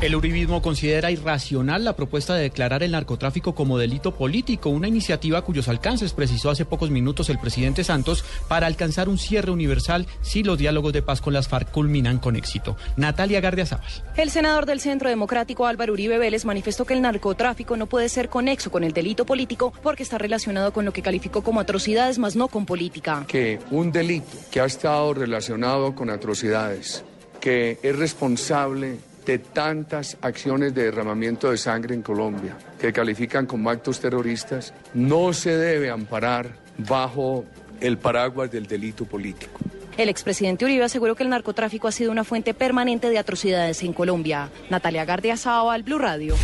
[0.00, 5.42] El uribismo considera irracional la propuesta de declarar el narcotráfico como delito político, una iniciativa
[5.42, 10.42] cuyos alcances precisó hace pocos minutos el presidente Santos para alcanzar un cierre universal si
[10.42, 12.76] los diálogos de paz con las FARC culminan con éxito.
[12.96, 13.86] Natalia Gardiazabal.
[14.16, 18.28] El senador del Centro Democrático Álvaro Uribe Vélez manifestó que el narcotráfico no puede ser
[18.28, 22.34] conexo con el delito político porque está relacionado con lo que calificó como atrocidades, más
[22.34, 23.24] no con política.
[23.28, 27.04] Que un delito que ha estado relacionado con atrocidades,
[27.40, 33.70] que es responsable de tantas acciones de derramamiento de sangre en Colombia que califican como
[33.70, 37.44] actos terroristas, no se debe amparar bajo
[37.80, 39.60] el paraguas del delito político.
[39.96, 43.92] El expresidente Uribe aseguró que el narcotráfico ha sido una fuente permanente de atrocidades en
[43.92, 44.50] Colombia.
[44.68, 46.34] Natalia Gardia al Blue Radio.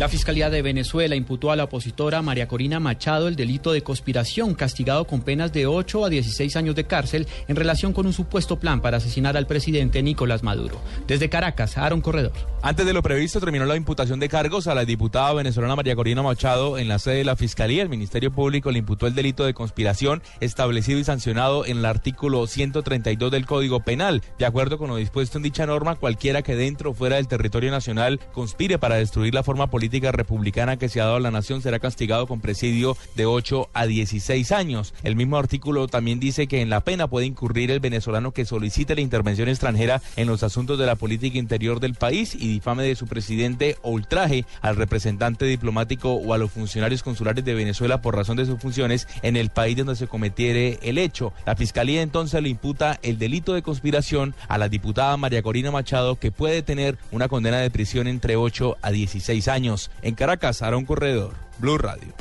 [0.00, 4.54] La Fiscalía de Venezuela imputó a la opositora María Corina Machado el delito de conspiración,
[4.54, 8.58] castigado con penas de 8 a 16 años de cárcel en relación con un supuesto
[8.58, 10.80] plan para asesinar al presidente Nicolás Maduro.
[11.06, 12.32] Desde Caracas, Aaron Corredor.
[12.62, 16.22] Antes de lo previsto, terminó la imputación de cargos a la diputada venezolana María Corina
[16.22, 17.82] Machado en la sede de la Fiscalía.
[17.82, 22.46] El Ministerio Público le imputó el delito de conspiración establecido y sancionado en el artículo
[22.46, 24.22] 132 del Código Penal.
[24.38, 27.70] De acuerdo con lo dispuesto en dicha norma, cualquiera que dentro o fuera del territorio
[27.70, 31.62] nacional conspire para destruir la forma política republicana que se ha dado a la nación
[31.62, 34.94] será castigado con presidio de 8 a 16 años.
[35.02, 38.94] El mismo artículo también dice que en la pena puede incurrir el venezolano que solicite
[38.94, 42.96] la intervención extranjera en los asuntos de la política interior del país y difame de
[42.96, 48.16] su presidente o ultraje al representante diplomático o a los funcionarios consulares de Venezuela por
[48.16, 51.32] razón de sus funciones en el país donde se cometiere el hecho.
[51.46, 56.16] La fiscalía entonces le imputa el delito de conspiración a la diputada María Corina Machado
[56.16, 59.79] que puede tener una condena de prisión entre 8 a 16 años.
[60.02, 62.12] En Caracas, un Corredor, Blue Radio.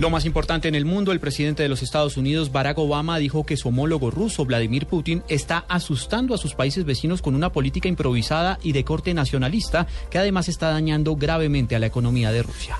[0.00, 3.44] Lo más importante en el mundo, el presidente de los Estados Unidos, Barack Obama, dijo
[3.44, 7.86] que su homólogo ruso, Vladimir Putin, está asustando a sus países vecinos con una política
[7.86, 12.78] improvisada y de corte nacionalista que además está dañando gravemente a la economía de Rusia.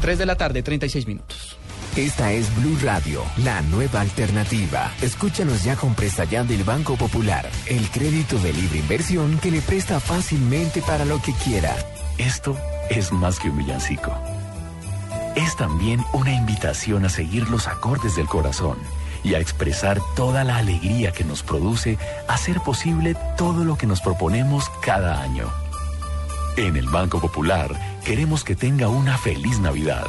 [0.00, 1.56] 3 de la tarde, 36 minutos.
[1.96, 4.92] Esta es Blue Radio, la nueva alternativa.
[5.02, 9.60] Escúchanos ya con presta ya del Banco Popular, el crédito de libre inversión que le
[9.60, 11.74] presta fácilmente para lo que quiera.
[12.18, 12.56] Esto
[12.88, 14.12] es más que un villancico.
[15.34, 18.78] Es también una invitación a seguir los acordes del corazón
[19.22, 24.00] y a expresar toda la alegría que nos produce hacer posible todo lo que nos
[24.00, 25.50] proponemos cada año.
[26.56, 27.70] En el Banco Popular
[28.02, 30.06] queremos que tenga una feliz Navidad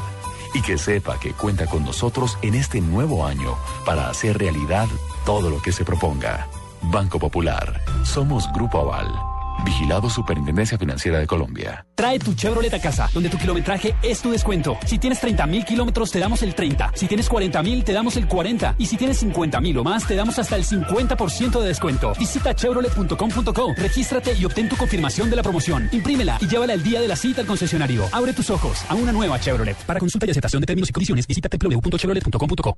[0.54, 4.88] y que sepa que cuenta con nosotros en este nuevo año para hacer realidad
[5.26, 6.48] todo lo que se proponga.
[6.84, 7.82] Banco Popular.
[8.06, 9.37] Somos Grupo Aval.
[9.64, 11.86] Vigilado Superintendencia Financiera de Colombia.
[11.96, 14.78] Trae tu Chevrolet a casa, donde tu kilometraje es tu descuento.
[14.86, 16.92] Si tienes 30 mil kilómetros, te damos el 30.
[16.96, 18.76] Si tienes 40 mil, te damos el 40.
[18.78, 22.14] Y si tienes 50 mil o más, te damos hasta el 50% de descuento.
[22.18, 25.90] Visita chevrolet.com.co, regístrate y obtén tu confirmación de la promoción.
[25.92, 28.04] Imprímela y llévala el día de la cita al concesionario.
[28.12, 29.78] Abre tus ojos a una nueva Chevrolet.
[29.86, 32.78] Para consulta y aceptación de términos y condiciones, visita www.chevrolet.com.co.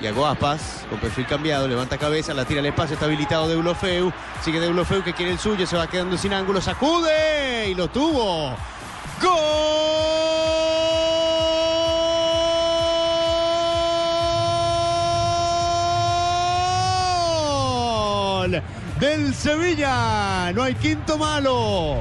[0.00, 4.10] Yago Aspas, con perfil cambiado, levanta cabeza, la tira al espacio, está habilitado de Deulofeu.
[4.42, 8.56] Sigue Deulofeu que quiere el suyo, se va quedando sin ángulo, sacude y lo tuvo.
[9.22, 9.70] ¡Gol!
[18.98, 20.50] Del Sevilla.
[20.54, 21.98] No hay quinto malo.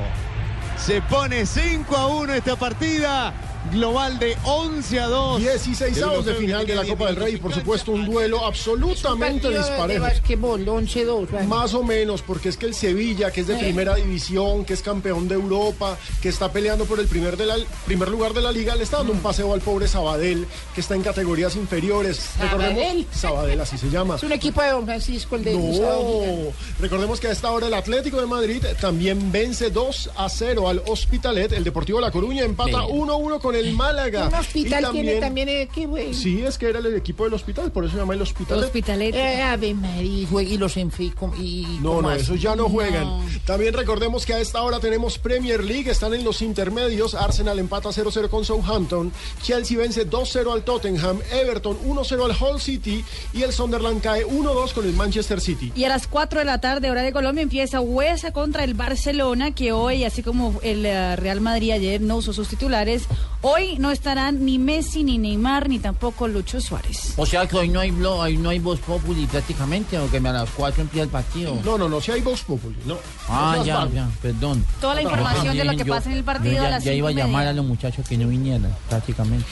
[0.77, 3.33] Se pone 5 a 1 esta partida.
[3.71, 5.39] Global de 11 a 2.
[5.41, 10.01] 16 avos de final de la Copa del Rey, por supuesto, un duelo absolutamente disparejo.
[10.03, 11.45] basquetbol, 11-2.
[11.45, 13.59] Más o menos, porque es que el Sevilla, que es de Eh.
[13.59, 17.57] primera división, que es campeón de Europa, que está peleando por el primer, de la-
[17.85, 20.95] primer lugar de la liga, le está dando un paseo al pobre Sabadell, que está
[20.95, 22.17] en categorías inferiores.
[22.37, 23.05] ¿Sabadell?
[23.11, 24.15] Sabadell, así se llama.
[24.15, 27.73] Es un equipo de Don Francisco, el de No, recordemos que a esta hora el
[27.73, 31.51] Atlético de Madrid también vence 2 a 0 al Hospitalet.
[31.51, 32.99] El Deportivo La Coruña empata Bien.
[33.01, 34.27] 1 a 1 con el Málaga.
[34.27, 35.97] Un hospital Y tiene también el equipo.
[35.97, 36.13] eh.
[36.13, 39.15] Sí, es que era el equipo del hospital, por eso se llama el Hospitalet.
[39.15, 41.33] Eh, Ave María, y los enfico.
[41.39, 43.05] Y, No, ¿cómo no, esos ya no juegan.
[43.05, 43.23] No.
[43.45, 47.15] También recordemos que a esta hora tenemos Premier League, están en los intermedios.
[47.15, 49.11] Arsenal empata 0-0 con Southampton.
[49.41, 51.19] Chelsea vence 2-0 al Tottenham.
[51.31, 53.03] Everton 1-0 al Hull City.
[53.33, 55.71] Y el Sunderland cae 1-2 con el Manchester City.
[55.75, 59.55] Y a las 4 de la tarde, hora de Colombia, empieza Huesa contra el Barcelona,
[59.55, 63.03] que hoy, así como el eh, Real Madrid ayer no usó sus titulares,
[63.41, 67.13] hoy no estarán ni Messi, ni Neymar, ni tampoco Lucho Suárez.
[67.17, 70.17] O sea que hoy no hay blo- hoy no hay voz populi prácticamente, o que
[70.17, 71.57] a las 4 empieza el partido.
[71.63, 72.97] No, no, no, si hay Vox Populi, no.
[73.27, 74.65] Ah, No ya, ya, perdón.
[74.81, 76.83] Toda la información de lo que Yo- pasa en el yo partido ya, a las
[76.83, 79.45] ya iba a llamar a los muchachos que no vinieran, prácticamente.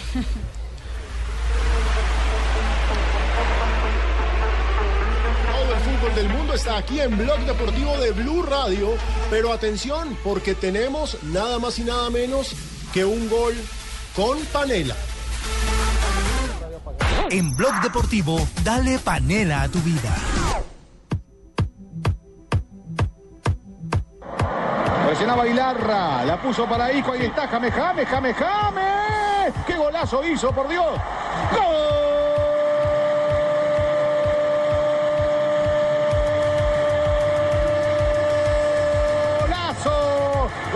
[5.52, 8.90] Todo el fútbol del mundo está aquí en Blog Deportivo de Blue Radio.
[9.30, 12.52] Pero atención, porque tenemos nada más y nada menos
[12.98, 13.54] que un gol
[14.16, 14.96] con panela.
[17.30, 20.10] En Blog Deportivo, dale panela a tu vida.
[25.06, 29.54] Presionaba Ilarra, la puso para hijo, ahí está Jame, Jame, Jame, Jame.
[29.68, 31.00] ¡Qué golazo hizo, por Dios!
[31.52, 32.07] ¡Golazo!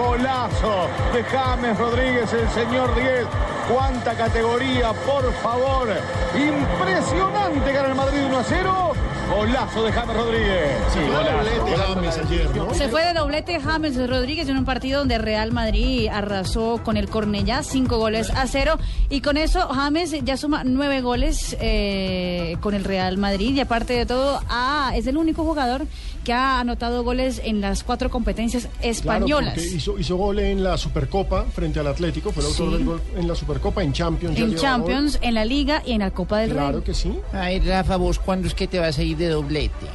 [0.01, 3.27] Golazo de James Rodríguez, el señor 10.
[3.71, 5.89] ¡Cuánta categoría, por favor!
[6.33, 8.93] Impresionante gana el Madrid 1 a 0.
[9.29, 10.77] Golazo de James Rodríguez.
[10.91, 12.73] Sí, doblete James ayer, ¿no?
[12.73, 17.07] Se fue de doblete James Rodríguez en un partido donde Real Madrid arrasó con el
[17.07, 18.79] Cornellá, cinco goles a cero.
[19.09, 23.55] Y con eso James ya suma nueve goles eh, con el Real Madrid.
[23.55, 25.85] Y aparte de todo, ah, es el único jugador
[26.23, 29.55] que ha anotado goles en las cuatro competencias españolas.
[29.55, 32.73] Claro, hizo, hizo gol en la Supercopa frente al Atlético, fue el autor Sí.
[32.77, 34.37] del gol en la Supercopa, en Champions.
[34.37, 36.83] en Champions, en la Liga y en la Copa del Claro Rey.
[36.83, 37.11] que sí.
[37.33, 39.87] Ay, Rafa, vos cuándo es que te vas a ir de doblete.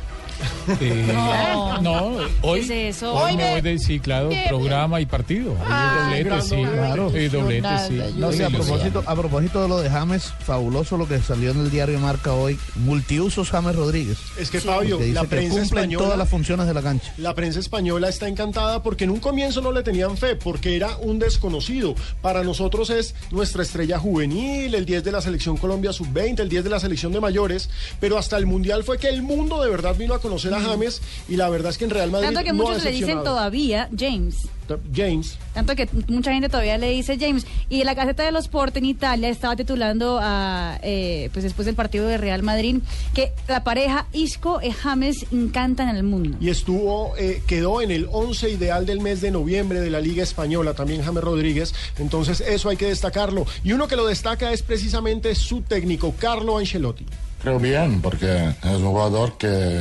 [1.13, 1.81] No.
[1.81, 3.15] no, hoy, ¿Qué es eso?
[3.15, 5.55] hoy me voy de sí, claro, Bien, programa y partido.
[5.55, 6.73] Doblete, gran sí, doblete.
[6.77, 7.11] claro.
[7.13, 7.97] Sí, doblete, Nada, sí.
[7.97, 11.21] yo- No, Sí, sí, a, propósito, a propósito de lo de James, fabuloso lo que
[11.21, 12.59] salió en el diario Marca hoy.
[12.77, 14.19] Multiusos James Rodríguez.
[14.39, 17.13] Es que, Fabio, Porque dice la prensa española- todas las funciones de la cancha.
[17.19, 20.97] La prensa española está encantada porque en un comienzo no le tenían fe, porque era
[20.99, 21.95] un desconocido.
[22.23, 26.65] Para nosotros es nuestra estrella juvenil, el 10 de la selección Colombia sub-20, el 10
[26.65, 27.69] de la selección de mayores,
[28.01, 31.01] pero hasta el Mundial fue que el mundo de verdad vino a conocer a James
[31.29, 33.89] y la verdad es que en Real Madrid Tanto que no muchos le dicen todavía
[33.97, 34.49] James.
[34.93, 35.39] James.
[35.55, 37.47] Tanto que mucha gente todavía le dice James.
[37.69, 41.75] Y la Gaceta de los Sport en Italia estaba titulando, a, eh, pues después del
[41.75, 42.79] partido de Real Madrid,
[43.15, 46.37] que la pareja Isco y James encantan al mundo.
[46.41, 50.23] Y estuvo, eh, quedó en el 11 ideal del mes de noviembre de la Liga
[50.23, 51.75] Española, también James Rodríguez.
[51.99, 53.47] Entonces, eso hay que destacarlo.
[53.63, 57.07] Y uno que lo destaca es precisamente su técnico, Carlo Ancelotti.
[57.47, 58.27] Creo bien, porque
[58.61, 59.79] es un jugador que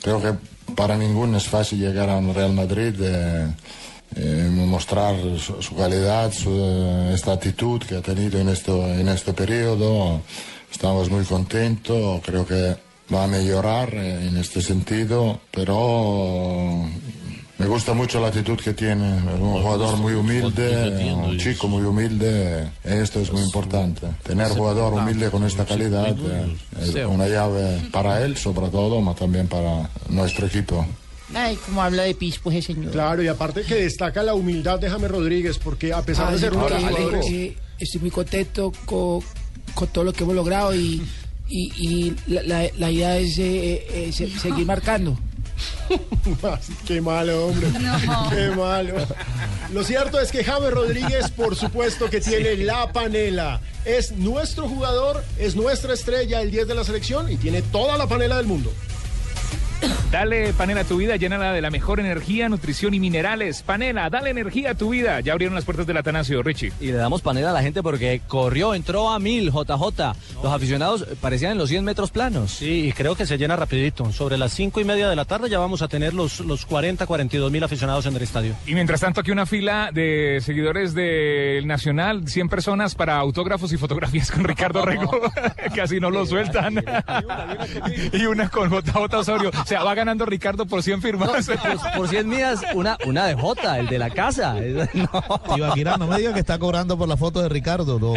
[0.00, 0.32] creo que
[0.74, 3.46] para ninguno es fácil llegar a un Real Madrid, eh,
[4.16, 9.06] eh, mostrar su, su calidad, su, eh, esta actitud que ha tenido en, esto, en
[9.08, 10.22] este periodo.
[10.72, 12.74] Estamos muy contentos, creo que
[13.12, 16.88] va a mejorar eh, en este sentido, pero
[17.58, 21.82] me gusta mucho la actitud que tiene, es un jugador muy humilde, un chico muy
[21.82, 24.06] humilde, esto es muy importante.
[24.24, 29.14] Tener jugador humilde con esta calidad eh, es una llave para él sobre todo, pero
[29.14, 30.84] también para nuestro equipo.
[31.34, 32.92] Ay, como habla de pis, pues ese señor.
[32.92, 36.38] Claro, y aparte que destaca la humildad de James Rodríguez, porque a pesar de Ay,
[36.40, 37.26] ser uno de los porque, jugadores...
[37.32, 39.20] eh, estoy muy contento con,
[39.74, 41.02] con todo lo que hemos logrado y,
[41.48, 45.16] y, y la, la- la idea es eh, eh, se- seguir marcando.
[46.86, 47.68] Qué malo, hombre.
[48.30, 48.94] Qué malo.
[49.72, 53.60] Lo cierto es que James Rodríguez, por supuesto que tiene la panela.
[53.84, 58.06] Es nuestro jugador, es nuestra estrella, el 10 de la selección y tiene toda la
[58.06, 58.72] panela del mundo.
[60.10, 63.62] Dale panela a tu vida, llénala de la mejor energía, nutrición y minerales.
[63.62, 65.20] Panela, dale energía a tu vida.
[65.20, 66.72] Ya abrieron las puertas del Atanasio, Richie.
[66.80, 70.14] Y le damos panela a la gente porque corrió, entró a mil, JJ.
[70.42, 72.52] Los aficionados parecían en los 100 metros planos.
[72.52, 74.12] Sí, y creo que se llena rapidito.
[74.12, 77.06] Sobre las cinco y media de la tarde ya vamos a tener los, los 40,
[77.06, 78.54] 42 mil aficionados en el estadio.
[78.66, 83.76] Y mientras tanto, aquí una fila de seguidores del Nacional, 100 personas para autógrafos y
[83.76, 85.10] fotografías con Ricardo Rego.
[85.74, 86.84] Casi no lo sueltan.
[88.12, 89.50] y una con JJ Osorio.
[89.74, 91.28] Sea, va ganando Ricardo por 100 firmas.
[91.28, 94.54] Por, por 100 millas, una, una de J, el de la casa.
[94.94, 95.56] No.
[95.56, 98.14] Ibaquirá, no me diga que está cobrando por la foto de Ricardo, no.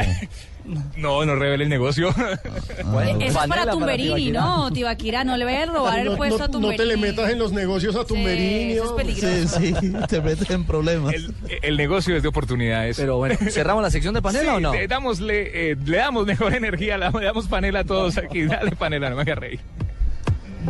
[0.97, 2.09] No, no revele el negocio.
[2.09, 4.71] Eso es para Tumberini, ¿no?
[4.71, 6.77] Tibaquira, no le vaya a robar el no, puesto no- a no Tumberini.
[6.77, 8.73] te le metas en los negocios a Tumberini.
[8.73, 9.59] eso es peligroso.
[9.59, 11.15] Sí, sí, te metes en problemas.
[11.61, 12.97] El negocio es de oportunidades.
[12.97, 14.73] Pero bueno, ¿cerramos la sección de panela Sí, o no?
[14.73, 18.43] Le damos, le, eh, le damos mejor energía, le damos panela a todos aquí.
[18.43, 19.59] Dale panela, no me hagas reír.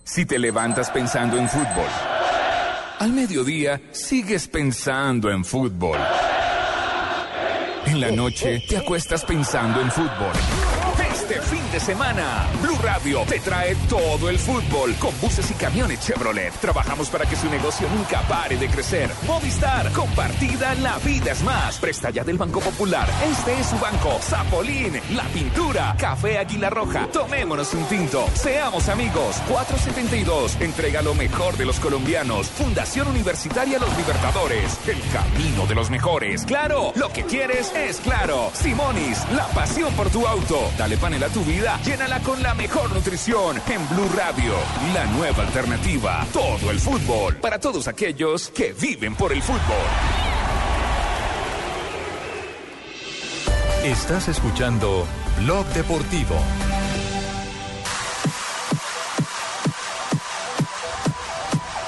[0.05, 1.89] Si te levantas pensando en fútbol,
[2.99, 5.97] al mediodía sigues pensando en fútbol.
[7.85, 10.33] En la noche te acuestas pensando en fútbol.
[11.11, 11.41] Este
[11.71, 16.51] de semana, Blue Radio te trae todo el fútbol con buses y camiones Chevrolet.
[16.53, 19.09] Trabajamos para que su negocio nunca pare de crecer.
[19.27, 21.77] Movistar, compartida, la vida es más.
[21.77, 23.07] Presta ya del Banco Popular.
[23.23, 24.17] Este es su banco.
[24.21, 27.07] Zapolín, la pintura, Café Águila Roja.
[27.11, 28.27] Tomémonos un tinto.
[28.33, 29.35] Seamos amigos.
[29.47, 30.57] 472.
[30.61, 32.47] Entrega lo mejor de los colombianos.
[32.47, 34.79] Fundación Universitaria Los Libertadores.
[34.87, 36.45] El camino de los mejores.
[36.45, 38.49] Claro, lo que quieres es claro.
[38.53, 40.71] Simonis, la pasión por tu auto.
[40.77, 41.58] Dale panela a tu vida.
[41.83, 43.61] Llénala con la mejor nutrición.
[43.67, 44.53] En Blue Radio,
[44.93, 46.25] la nueva alternativa.
[46.31, 47.35] Todo el fútbol.
[47.35, 49.59] Para todos aquellos que viven por el fútbol.
[53.83, 55.05] Estás escuchando
[55.39, 56.35] Blog Deportivo.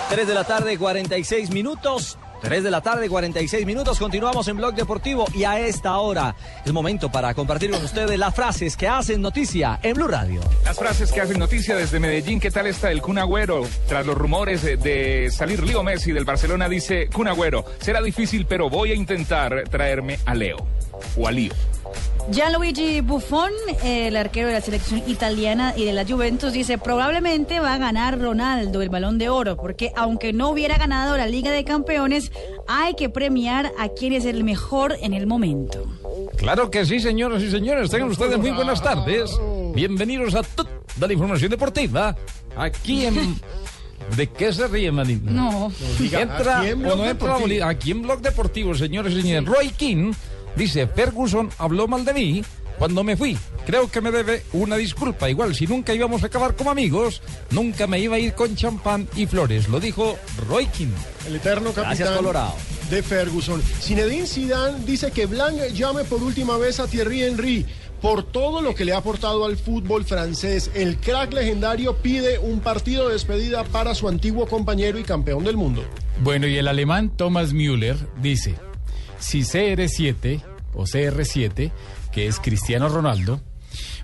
[0.10, 2.18] Tres de la tarde, 46 minutos.
[2.42, 4.00] 3 de la tarde, 46 minutos.
[4.00, 6.36] Continuamos en Blog Deportivo y a esta hora
[6.66, 10.42] es momento para compartir con ustedes las frases que hacen noticia en Blue Radio.
[10.66, 12.40] Las frases que hacen noticia desde Medellín.
[12.40, 13.68] ¿Qué tal está el Kun Agüero?
[13.88, 18.70] Tras los rumores de, salir Leo Messi del Barcelona, dice Kun Agüero, será difícil, pero
[18.70, 20.58] voy a intentar traerme a Leo
[21.16, 21.54] o a Lío.
[22.30, 23.52] Gianluigi Buffon,
[23.84, 28.20] el arquero de la selección italiana y de la Juventus, dice probablemente va a ganar
[28.20, 32.32] Ronaldo el balón de oro, porque aunque no hubiera ganado la Liga de Campeones,
[32.68, 35.86] hay que premiar a quien es el mejor en el momento.
[36.38, 37.90] Claro que sí, señoras y señores.
[37.90, 39.32] Tengan ustedes muy buenas tardes.
[39.74, 40.70] Bienvenidos a toda
[41.00, 42.16] la información deportiva.
[42.56, 43.40] Aquí en...
[44.16, 45.32] ¿De qué se ríe, Marina?
[45.32, 45.72] No.
[46.00, 49.48] Entra aquí en o no entra Blog Deportivo, señores y señores.
[49.48, 50.12] Roy King
[50.56, 52.44] dice, Ferguson habló mal de mí
[52.78, 53.38] cuando me fui.
[53.66, 55.30] Creo que me debe una disculpa.
[55.30, 57.22] Igual, si nunca íbamos a acabar como amigos,
[57.52, 59.68] nunca me iba a ir con champán y flores.
[59.70, 60.88] Lo dijo Roy King.
[61.28, 62.56] El eterno Gracias, capitán Colorado.
[62.90, 63.62] de Ferguson.
[63.62, 67.66] Zinedine Zidane dice que Blanc llame por última vez a Thierry Henry
[68.02, 70.72] por todo lo que le ha aportado al fútbol francés.
[70.74, 75.56] El crack legendario pide un partido de despedida para su antiguo compañero y campeón del
[75.56, 75.84] mundo.
[76.24, 78.56] Bueno, y el alemán Thomas Müller dice,
[79.22, 80.42] si CR7
[80.74, 81.72] o CR7,
[82.12, 83.40] que es Cristiano Ronaldo,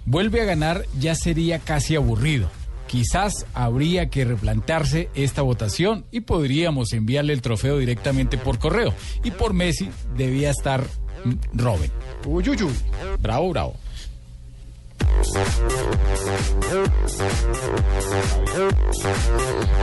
[0.05, 2.49] vuelve a ganar, ya sería casi aburrido.
[2.87, 8.93] Quizás habría que replantearse esta votación y podríamos enviarle el trofeo directamente por correo.
[9.25, 10.85] Y por Messi debía estar
[11.25, 11.91] mm, Robin.
[12.25, 12.73] Uy, uy, uy.
[13.19, 13.75] Bravo, bravo.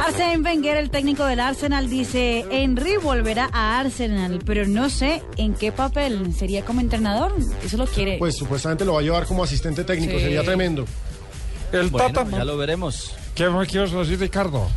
[0.06, 5.54] Arsène Wenger, el técnico del Arsenal, dice, Henry volverá a Arsenal, pero no sé en
[5.54, 6.34] qué papel.
[6.34, 7.32] ¿Sería como entrenador?
[7.64, 8.18] Eso lo quiere.
[8.18, 10.20] Pues supuestamente lo va a llevar como asistente técnico, Sí.
[10.20, 10.84] sería tremendo.
[11.72, 12.30] El Bueno, Tata...
[12.38, 13.12] ya lo veremos.
[13.34, 14.68] ¿Qué me quieres decir, Ricardo?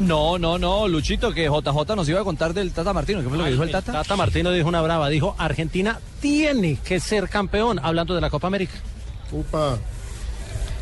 [0.00, 3.20] No, no, no, Luchito, que JJ nos iba a contar del Tata Martino.
[3.22, 3.92] ¿Qué fue lo que dijo el Tata?
[3.92, 8.46] Tata Martino dijo una brava, dijo Argentina tiene que ser campeón, hablando de la Copa
[8.46, 8.72] América.
[9.32, 9.78] Upa.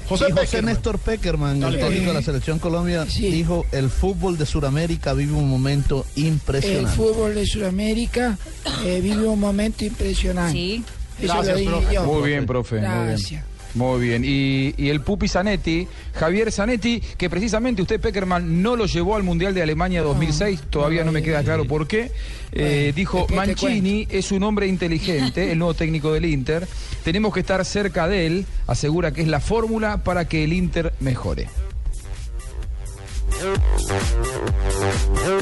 [0.08, 0.64] José, José Peckerman.
[0.74, 5.48] Néstor Peckerman, el técnico de la selección Colombia, dijo el fútbol de Sudamérica vive un
[5.48, 6.96] momento El impresionante.
[6.96, 8.36] fútbol de Sudamérica
[8.84, 10.52] eh, vive un momento impresionante.
[10.52, 10.84] Sí.
[11.22, 11.94] Eso Gracias, lo dije profe.
[11.94, 12.04] yo.
[12.04, 12.80] Muy bien, profe.
[12.80, 13.44] Muy bien.
[13.74, 14.24] Muy bien.
[14.24, 19.22] Y, y el Pupi Zanetti, Javier Zanetti, que precisamente usted, Peckerman, no lo llevó al
[19.22, 22.10] Mundial de Alemania 2006, todavía no me queda claro por qué.
[22.52, 26.66] Eh, dijo, Mancini es un hombre inteligente, el nuevo técnico del Inter.
[27.04, 28.46] Tenemos que estar cerca de él.
[28.66, 31.48] Asegura que es la fórmula para que el Inter mejore.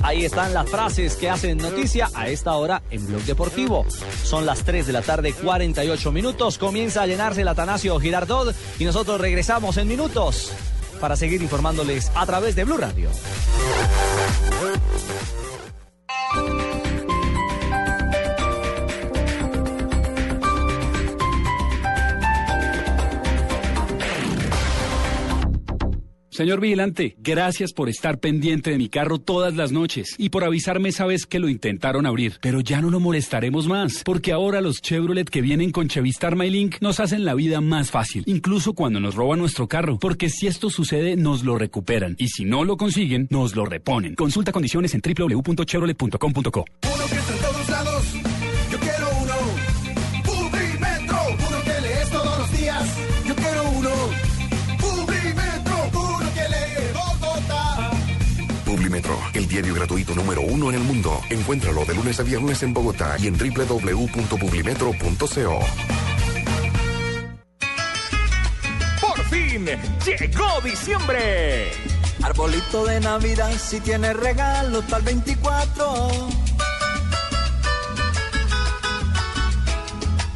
[0.03, 3.85] Ahí están las frases que hacen noticia a esta hora en Blog Deportivo.
[4.25, 6.59] Son las 3 de la tarde, 48 minutos.
[6.59, 10.53] Comienza a llenarse el Atanasio Girardot y nosotros regresamos en minutos
[11.01, 13.11] para seguir informándoles a través de Blue Radio.
[26.39, 30.91] Señor vigilante, gracias por estar pendiente de mi carro todas las noches y por avisarme
[30.91, 32.39] esa vez que lo intentaron abrir.
[32.41, 36.77] Pero ya no lo molestaremos más, porque ahora los Chevrolet que vienen con Chevistar MyLink
[36.81, 40.71] nos hacen la vida más fácil, incluso cuando nos roban nuestro carro, porque si esto
[40.71, 44.15] sucede nos lo recuperan y si no lo consiguen, nos lo reponen.
[44.15, 46.65] Consulta condiciones en www.chevrolet.com.co.
[59.33, 61.21] El diario gratuito número uno en el mundo.
[61.31, 65.61] Encuéntralo de lunes a viernes en Bogotá y en www.publimetro.co.
[69.01, 69.67] Por fin
[70.05, 71.71] llegó diciembre.
[72.23, 76.09] Arbolito de Navidad, si tiene regalo, tal 24.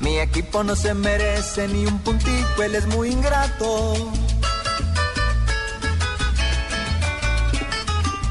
[0.01, 4.13] Mi equipo no se merece ni un puntico, él es muy ingrato.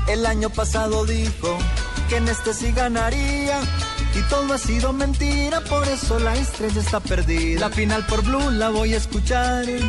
[0.07, 1.57] El año pasado dijo
[2.09, 3.59] que en este sí ganaría.
[4.13, 7.61] Y todo ha sido mentira, por eso la estrella está perdida.
[7.61, 9.81] La final por Blue la voy a escuchar en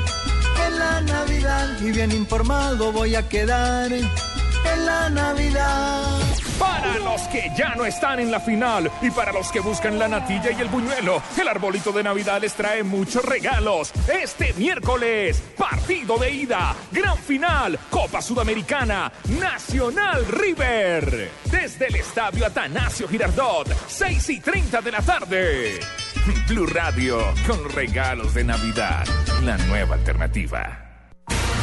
[0.79, 1.81] la Navidad.
[1.81, 6.21] Y bien informado voy a quedar en la Navidad.
[6.63, 10.07] Para los que ya no están en la final y para los que buscan la
[10.07, 13.93] natilla y el buñuelo, el arbolito de Navidad les trae muchos regalos.
[14.07, 19.11] Este miércoles, partido de ida, gran final, Copa Sudamericana,
[19.41, 21.33] Nacional River.
[21.51, 25.81] Desde el estadio Atanasio Girardot, 6 y 30 de la tarde.
[26.49, 29.05] Blue Radio, con regalos de Navidad,
[29.43, 30.82] la nueva alternativa.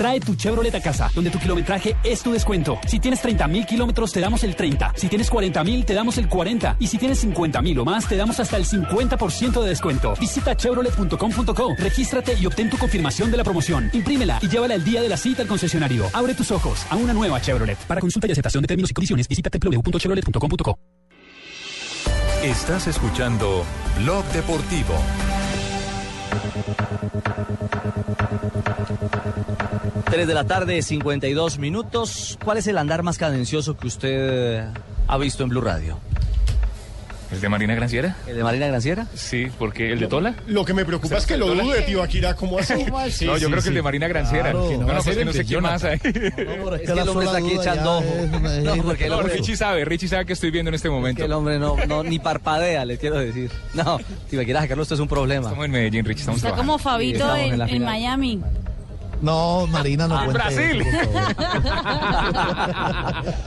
[0.00, 2.78] Trae tu Chevrolet a casa, donde tu kilometraje es tu descuento.
[2.86, 4.94] Si tienes 30 mil kilómetros, te damos el 30.
[4.96, 6.76] Si tienes 40 mil, te damos el 40.
[6.78, 10.14] Y si tienes 50 mil o más, te damos hasta el 50% de descuento.
[10.18, 13.90] Visita chevrolet.com.co, regístrate y obtén tu confirmación de la promoción.
[13.92, 16.06] Imprímela y llévala el día de la cita al concesionario.
[16.14, 17.76] Abre tus ojos a una nueva Chevrolet.
[17.86, 20.78] Para consulta y aceptación de términos y condiciones, visita www.chevrolet.com.co.
[22.42, 23.66] Estás escuchando
[23.98, 24.94] Blog Deportivo.
[30.10, 32.38] Tres de la tarde, 52 minutos.
[32.44, 34.64] ¿Cuál es el andar más cadencioso que usted
[35.06, 35.98] ha visto en Blue Radio?
[37.32, 38.16] ¿El de Marina Granciera?
[38.26, 39.06] ¿El de Marina Granciera?
[39.14, 40.34] Sí, porque el de Tola.
[40.46, 42.84] Lo que me preocupa es que lo dude, tío Akira, ¿cómo así?
[43.24, 44.50] no, yo creo que el de Marina Granciera.
[44.50, 44.70] Claro.
[44.78, 45.94] No, no, sé quién más hay.
[45.94, 48.04] es que el hombre está aquí echando ojo.
[48.62, 51.18] No, porque el No, hombre, Richie sabe, Richie sabe que estoy viendo en este momento.
[51.18, 53.50] que el hombre no, no ni parpadea, le quiero decir.
[53.74, 53.98] No,
[54.28, 55.46] quieras sacarlo, esto es un problema.
[55.46, 57.84] Estamos en Medellín, Richie, estamos Está como Fabito estamos en.
[57.84, 58.40] Miami.
[59.22, 60.80] No, Marina, no Ah, cuente Brasil.
[60.80, 61.54] eso, por favor.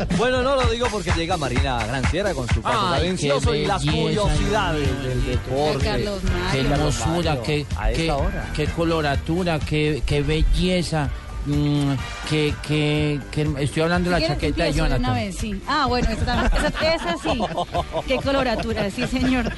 [0.18, 3.26] Bueno, no lo digo porque llega Marina Granciera con su paso Ay, qué
[3.58, 5.84] y las curiosidades del deporte.
[5.86, 6.20] Carlos.
[6.52, 7.66] Qué hermosura, qué,
[8.76, 11.10] coloratura, qué, qué belleza.
[11.46, 11.92] mm,
[12.30, 15.16] que, que, que estoy hablando de la chaqueta de de una Jonathan.
[15.16, 15.62] vez, sí.
[15.68, 17.42] Ah, bueno, esa, también- esa, esa sí.
[18.08, 19.52] Qué coloratura, sí, señor.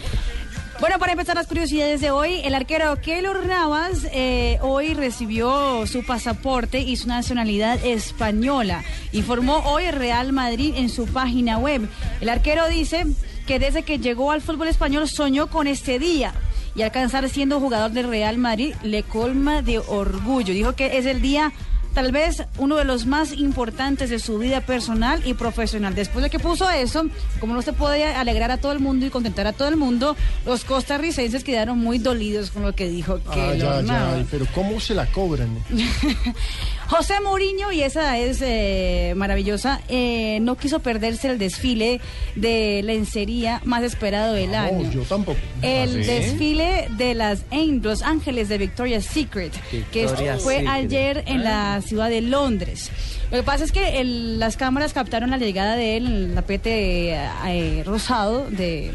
[0.78, 6.06] Bueno, para empezar las curiosidades de hoy, el arquero Keylor Navas eh, hoy recibió su
[6.06, 8.84] pasaporte y su nacionalidad española.
[9.14, 11.88] Informó hoy Real Madrid en su página web.
[12.20, 13.06] El arquero dice
[13.48, 16.34] que desde que llegó al fútbol español soñó con este día.
[16.76, 20.54] Y alcanzar siendo jugador del Real Madrid le colma de orgullo.
[20.54, 21.54] Dijo que es el día
[21.96, 25.96] tal vez uno de los más importantes de su vida personal y profesional.
[25.96, 27.06] Después de que puso eso,
[27.40, 30.16] como no se puede alegrar a todo el mundo y contentar a todo el mundo,
[30.46, 34.14] los costarricenses quedaron muy dolidos con lo que dijo Ay, Keylor ay, Navas.
[34.18, 35.58] ay, pero ¿cómo se la cobran?
[36.88, 42.00] José Mourinho, y esa es eh, maravillosa, eh, no quiso perderse el desfile
[42.36, 44.92] de lencería más esperado del No, año.
[44.92, 45.40] yo tampoco.
[45.64, 46.12] El ¿Ah, sí?
[46.12, 49.52] desfile de las Angels, Los Ángeles de Victoria's Secret,
[49.92, 50.70] que Victoria's fue Secret.
[50.74, 52.92] ayer en la ciudad de Londres.
[53.32, 56.36] Lo que pasa es que el- las cámaras captaron la llegada de él en el
[56.36, 57.16] tapete
[57.48, 58.92] eh, rosado de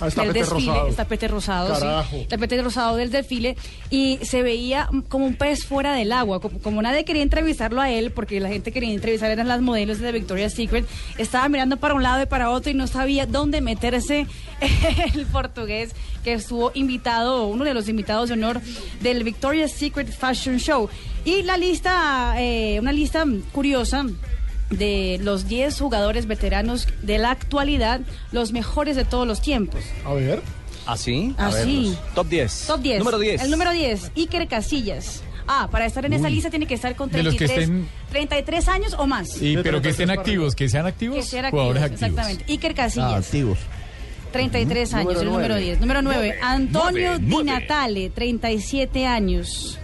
[0.00, 0.94] Ah, tapete desfile, rosado.
[0.94, 3.56] tapete rosado, sí, tapete rosado del desfile.
[3.90, 7.90] Y se veía como un pez fuera del agua, como, como nadie quería entrevistarlo a
[7.90, 10.86] él porque la gente quería entrevistar eran las modelos de Victoria's Secret,
[11.18, 14.26] estaba mirando para un lado y para otro y no sabía dónde meterse
[15.14, 18.60] el portugués que estuvo invitado, uno de los invitados de honor
[19.00, 20.88] del Victoria's Secret Fashion Show.
[21.24, 24.06] Y la lista, eh, una lista curiosa
[24.70, 28.00] de los 10 jugadores veteranos de la actualidad,
[28.32, 29.82] los mejores de todos los tiempos.
[30.04, 30.42] A ver.
[30.86, 31.34] ¿Así?
[31.38, 31.96] Ah, sí.
[32.14, 32.64] Top 10.
[32.66, 32.98] Top 10.
[33.00, 33.42] Número 10.
[33.42, 35.22] El número 10, Iker Casillas.
[35.46, 36.34] Ah, para estar en esa Uy.
[36.34, 39.40] lista tiene que estar con De los que 33, estén- 33 años o más.
[39.40, 42.18] Y, pero que estén activos, que sean activos, Que sean jugadores activos, activos.
[42.20, 42.52] exactamente.
[42.52, 43.12] Iker Casillas.
[43.12, 43.58] Ah, activos.
[44.32, 45.64] 33 años, Número el número nueve.
[45.64, 45.80] 10.
[45.80, 47.44] Número 9, Antonio nueve, Di nueve.
[47.50, 49.78] Natale, 37 años.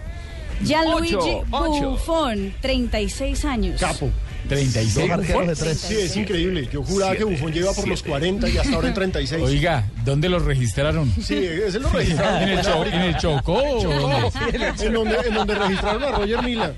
[0.63, 1.89] Gianluigi Ocho, ocho.
[1.91, 3.79] Buffon, 36 años.
[3.81, 4.09] Capo.
[4.45, 5.19] 36 Dos Buffon.
[5.19, 5.77] arqueros de tres.
[5.79, 6.69] Sí, es increíble.
[6.71, 9.43] Yo juraba que Bufón lleva por los 40 y hasta ahora en 36.
[9.43, 11.11] Oiga, ¿dónde los registraron?
[11.21, 12.43] Sí, ese lo registraron.
[12.43, 13.53] ¿En el, en Cho- en el Chocó?
[13.53, 14.85] ¿o dónde?
[14.85, 16.73] en, donde, en donde registraron a Roger Mila.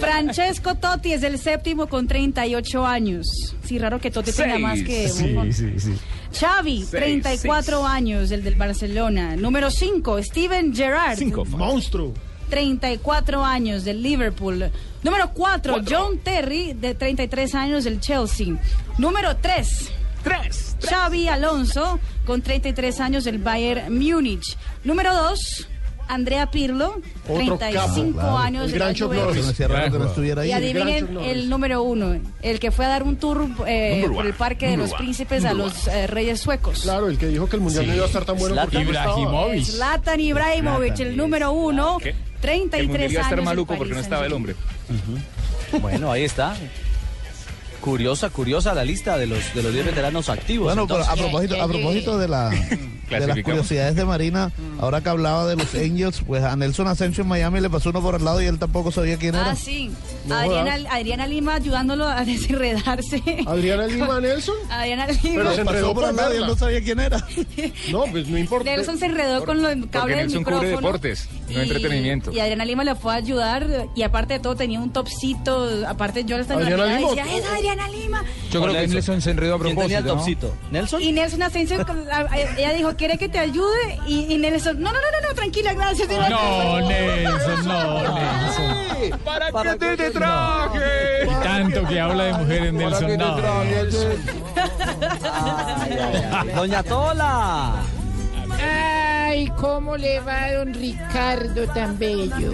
[0.00, 3.26] Francesco Totti es el séptimo con 38 años.
[3.64, 5.52] Sí, raro que Totti tenga más que Buffon.
[5.52, 5.92] Sí, sí, sí.
[6.38, 9.36] Xavi, Seis, 34 años, el del Barcelona.
[9.36, 11.18] Número 5, Steven Gerrard.
[11.48, 12.12] Monstruo.
[12.48, 14.70] 34 años del Liverpool.
[15.02, 18.56] Número 4, John Terry, de 33 años del Chelsea.
[18.98, 19.90] Número 3,
[20.22, 20.76] 3.
[20.88, 24.56] Xavi Alonso, con 33 años del Bayern Múnich.
[24.84, 25.68] Número 2,
[26.08, 28.38] Andrea Pirlo, Otro 35 capo, claro.
[28.38, 29.26] años El de gran la Chuck Juventus.
[29.28, 29.42] Norris.
[29.44, 30.48] Me decía raro que no estuviera ahí.
[30.48, 34.34] Y adivinen el número uno, el que fue a dar un tour eh, por el
[34.34, 36.80] Parque de los one, Príncipes a los eh, Reyes Suecos.
[36.82, 37.90] Claro, el que dijo que el mundial Sí.
[37.90, 39.20] no iba a estar tan bueno porque no estaba.
[39.20, 39.64] Ibrahimovic.
[39.64, 42.14] Zlatan Ibrahimovic, el número uno, ¿Qué?
[42.40, 44.54] 33 El mundial iba a estar años maluco porque no estaba el hombre.
[45.80, 46.56] Bueno, ahí está.
[47.80, 50.66] Curiosa, curiosa la lista de los de los 10 veteranos activos.
[50.74, 52.50] Bueno, pero a propósito, a propósito de la
[53.16, 53.44] las Clasificamos.
[53.66, 57.60] curiosidades de Marina, ahora que hablaba de los Angels, pues a Nelson Asensio en Miami
[57.60, 59.50] le pasó uno por el lado y él tampoco sabía quién era.
[59.50, 59.90] Ah, sí.
[60.26, 60.76] No Adriana.
[60.90, 63.22] Adriana Lima ayudándolo a desenredarse.
[63.46, 64.54] ¿Adriana Lima Nelson?
[64.70, 65.20] Adriana Lima.
[65.22, 67.18] Pero se enredó por el lado y él no sabía quién era.
[67.90, 68.70] No, pues no importa.
[68.70, 70.58] Nelson se enredó con los cables del micrófono.
[70.60, 72.32] cubre deportes, no entretenimiento.
[72.32, 76.24] Y Adriana Lima le fue a ayudar y aparte de todo tenía un topcito, aparte
[76.24, 77.14] yo estaba en la ¿Adriana y Lima?
[77.24, 78.24] decía, es Adriana Lima.
[78.50, 79.98] Yo creo que Nelson se enredó a ¿Quién tenía propósito.
[79.98, 80.14] el ¿no?
[80.50, 80.54] topsito?
[80.70, 81.02] ¿Nelson?
[81.02, 81.86] Y Nelson Asensio,
[82.58, 83.98] ella dijo, ¿quiere que te ayude?
[84.06, 86.08] Y, y Nelson, no, no, no, no, no, tranquila, gracias.
[86.08, 89.20] No, Nelson, no, Nelson.
[89.52, 91.24] ¿Para, qué te traje?
[91.24, 93.38] Y tanto que habla de mujeres, Nelson, no.
[96.54, 97.76] Doña Tola.
[98.60, 102.50] Ay, ¿cómo le va don Ricardo tan bello?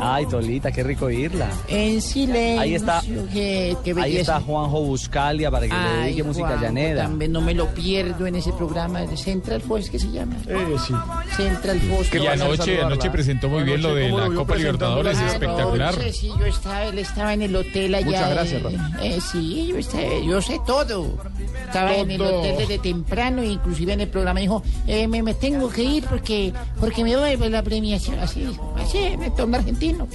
[0.00, 1.48] Ay, Tolita, qué rico oírla.
[1.68, 2.60] En silencio.
[2.60, 3.02] Ahí está.
[3.32, 7.02] Qué, qué Ahí está Juanjo Buscalia para que le dedique música Juanjo, llanera.
[7.04, 10.36] También no me lo pierdo en ese programa de Central Fox, ¿qué se llama?
[10.46, 10.94] Eh, sí.
[11.36, 12.10] Central Fox.
[12.10, 15.94] Que anoche, anoche presentó muy bien lo de la Copa Libertadores, espectacular.
[15.94, 18.06] Roche, sí, yo estaba, él estaba en el hotel allá.
[18.06, 21.16] Muchas gracias, eh, eh, sí, yo, estaba- yo sé todo.
[21.64, 25.68] Estaba en el hotel desde temprano, inclusive en el programa dijo, eh, me, me tengo
[25.68, 28.18] que ir porque porque me voy a la premiación.
[28.18, 29.30] Así dijo, así, me
[29.72, 30.08] un argentino.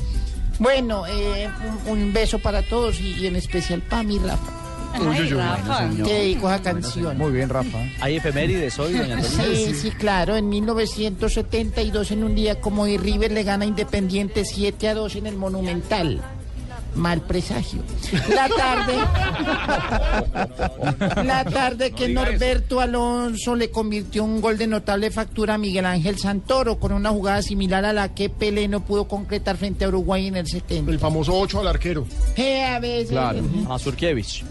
[0.59, 1.49] Bueno, eh,
[1.87, 4.51] un, un beso para todos y, y en especial para mi Rafa.
[4.99, 5.63] Uy, uy, uy, Rafa.
[5.63, 6.07] bueno, señor.
[6.07, 7.17] Te dedico a esa canción.
[7.17, 7.77] Muy bien, Rafa.
[8.01, 9.43] Hay efemérides hoy, doña Tolita.
[9.43, 10.35] Sí, sí, claro.
[10.35, 15.27] En 1972, en un día como hoy, River le gana Independiente 7 a 2 en
[15.27, 16.21] el Monumental.
[16.95, 17.81] Mal presagio.
[18.29, 18.97] La tarde.
[21.23, 26.19] la tarde que Norberto Alonso le convirtió un gol de notable factura a Miguel Ángel
[26.19, 30.27] Santoro con una jugada similar a la que Pelé no pudo concretar frente a Uruguay
[30.27, 30.91] en el 70.
[30.91, 32.05] El famoso 8 al arquero.
[32.35, 33.17] Eh, a veces.
[33.17, 34.43] A Surkiewicz.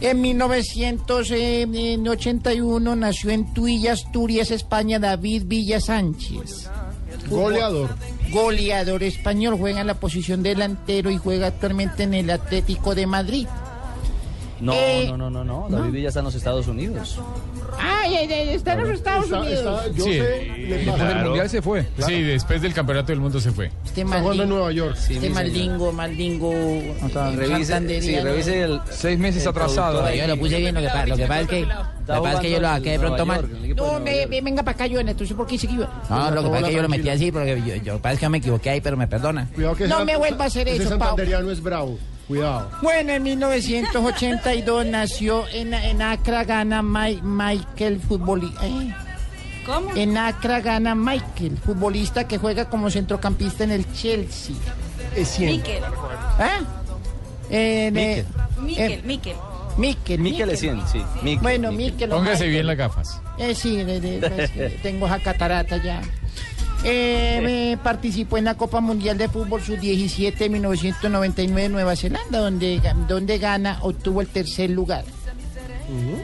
[0.00, 6.68] En 1981 nació en Tuilla, Asturias, España, David Villa Sánchez.
[7.28, 7.94] Goleador.
[8.30, 13.46] Goleador español, juega en la posición delantero y juega actualmente en el Atlético de Madrid.
[14.60, 15.68] No, Eh, no, no, no, no.
[15.68, 17.18] David Villa está en los Estados Unidos.
[17.78, 19.84] Ay, ay, ay, está en los Estados Está- Unidos.
[19.86, 20.12] está- yo Sí.
[20.14, 21.08] sé, le Después pasa.
[21.14, 21.86] del Mundial se fue.
[22.06, 23.70] Sí, después del Campeonato del Mundo se fue.
[23.84, 24.96] Este Está jugando en Nueva York.
[25.08, 26.52] Este maldingo, maldingo.
[27.36, 28.80] Revise, sí, revise el.
[28.90, 30.12] Seis meses el atrasado.
[30.14, 31.74] Yo lo puse bien, lo que, pa- lo que pasa es que, lo que,
[32.06, 33.48] pasa es que yo lo saqué de pronto mal.
[33.76, 34.02] No, York.
[34.28, 36.02] me- venga para acá, yo entonces ¿por qué hice que iba?
[36.08, 38.28] No, lo que pasa es que yo lo metí así porque yo, yo parece que
[38.28, 39.48] me equivoqué ahí, pero me perdona.
[39.54, 40.98] Cuidado que No ese- me vuelva a hacer ese eso, Pau.
[41.08, 41.98] santanderiano es bravo.
[42.28, 42.70] Cuidado.
[42.82, 48.62] Bueno, en 1982 nació en, en Accra, Ghana, Mi- Michael, futbolista.
[49.64, 49.94] ¿Cómo?
[49.94, 54.54] En Accra, Ghana, Michael, futbolista que juega como centrocampista en el Chelsea.
[55.14, 55.50] Es 100.
[55.52, 55.82] Miquel.
[56.38, 57.86] ¿Eh?
[57.88, 58.24] En, eh,
[58.60, 59.36] Miquel, eh, Miquel.
[59.76, 60.18] Miquel.
[60.20, 61.02] Miquel es 100, sí.
[61.22, 61.92] Miquel, Bueno, Miquel.
[61.92, 62.10] Miquel.
[62.10, 62.50] Póngase Michael.
[62.50, 63.20] bien las gafas.
[63.38, 64.20] Eh, sí, de- de-
[64.54, 66.00] que tengo esa catarata ya.
[66.88, 72.38] Eh, me participó en la Copa Mundial de Fútbol Sub-17 de 1999 en Nueva Zelanda,
[72.38, 75.04] donde, donde gana obtuvo el tercer lugar.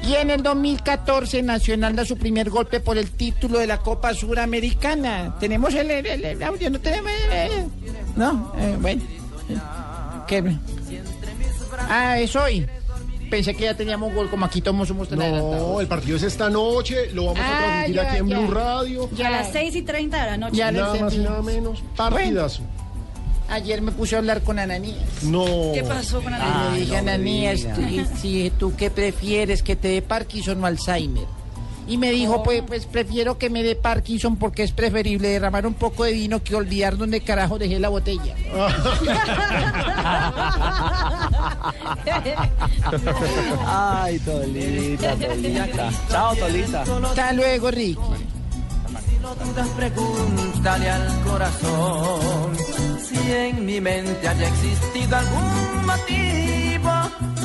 [0.08, 4.12] Y en el 2014 Nacional da su primer golpe por el título de la Copa
[4.14, 5.36] Suramericana.
[5.38, 7.10] Tenemos el, el- el- el audio, no tenemos.
[7.32, 7.66] el-
[8.16, 9.02] no, Eh, bueno.
[10.26, 10.42] ¿Qué?
[11.88, 12.66] Ah, es hoy.
[13.32, 15.68] Pensé que ya teníamos gol, como aquí todos somos tan adelantados.
[15.72, 17.10] No, el partido es esta noche.
[17.14, 18.38] Lo vamos a Ah, transmitir ya, aquí en ya.
[18.38, 19.10] Blue Radio.
[19.24, 20.56] A las 6 y 30 de la noche.
[20.56, 21.82] Ya Nada más y nada menos.
[21.96, 22.60] Partidazo.
[23.48, 25.22] Ayer me puse a hablar con Ananías.
[25.22, 25.44] No.
[25.72, 26.72] ¿Qué pasó con Ananías?
[26.74, 27.82] le dije, no Ananías, tú,
[28.20, 31.24] si tú qué prefieres, que te dé Parkinson o Alzheimer.
[31.86, 35.74] Y me dijo, pues, pues prefiero que me dé Parkinson porque es preferible derramar un
[35.74, 38.34] poco de vino que olvidar dónde carajo dejé la botella.
[43.66, 45.90] Ay, Tolita, Tolita.
[46.08, 46.82] Chao, Tolita.
[46.82, 47.98] Hasta luego, Ricky.
[49.20, 52.56] no dudas, pregúntale al corazón
[52.98, 56.90] si en mi mente haya existido algún motivo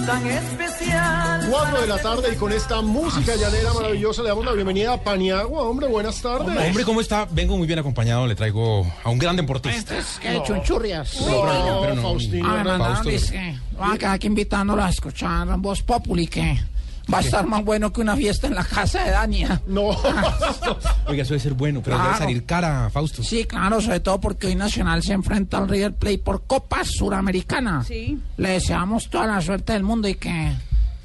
[0.07, 1.47] tan especial.
[1.49, 5.03] 4 de la tarde y con esta música llanera maravillosa le damos la bienvenida a
[5.03, 5.63] Paniagua.
[5.63, 6.57] Hombre, buenas tardes.
[6.65, 7.27] Hombre, ¿cómo está?
[7.29, 8.25] Vengo muy bien acompañado.
[8.25, 9.95] Le traigo a un gran deportista.
[10.21, 11.19] ¿Qué chunchurrias?
[11.19, 12.01] No, pero no.
[12.01, 13.59] Faustino Ah, dice,
[14.07, 16.57] aquí invitándolo a escuchar Voz Populi, que
[17.13, 19.61] va a estar más bueno que una fiesta en la casa de Dania.
[19.67, 19.89] No.
[21.07, 22.09] Oiga, eso debe ser bueno, pero Claro.
[22.13, 23.23] debe salir cara, Fausto.
[23.23, 27.83] Sí, claro, sobre todo porque hoy Nacional se enfrenta al River Plate por Copa Suramericana.
[27.83, 28.19] Sí.
[28.37, 30.53] Le deseamos toda la suerte del mundo y que,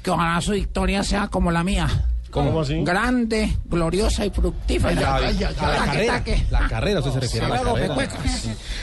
[0.01, 1.87] que ojalá su victoria sea como la mía.
[2.33, 2.83] ¿Cómo así?
[2.83, 4.93] Grande, gloriosa y fructífera.
[4.93, 6.45] Ya, ya, ya, Taque, la carrera, taque.
[6.49, 7.95] la carrera, usted se refiere a la Claro, carrera.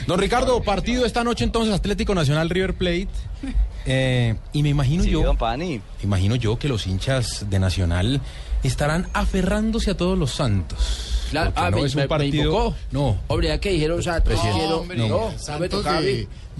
[0.07, 3.09] Don Ricardo, partido esta noche entonces Atlético Nacional River Plate.
[3.85, 5.35] Eh, y me imagino yo,
[6.03, 8.21] imagino yo que los hinchas de Nacional
[8.63, 11.27] estarán aferrándose a todos los santos.
[11.31, 12.07] Claro, ah, no me- es un me
[12.91, 13.17] no.
[13.27, 14.37] Hombre, ya que dijeron Santos.
[14.81, 16.01] Hombre, no, no, me tocaba.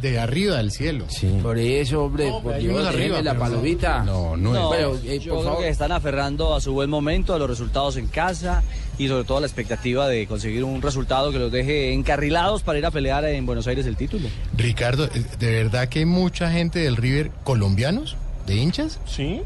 [0.01, 1.05] De, arriba del cielo.
[1.41, 3.39] Por eso, hombre, por hay Dios, arriba, la pero no.
[3.39, 4.03] palomita.
[4.03, 5.59] No, no No, Bueno, eh, yo por creo favor.
[5.63, 8.63] que están aferrando a su buen momento, a los resultados en casa
[8.97, 12.79] y sobre todo a la expectativa de conseguir un resultado que los deje encarrilados para
[12.79, 14.27] ir a pelear en Buenos Aires el título.
[14.55, 18.17] Ricardo, ¿de verdad que hay mucha gente del River colombianos?
[18.47, 18.99] ¿De hinchas?
[19.05, 19.41] Sí.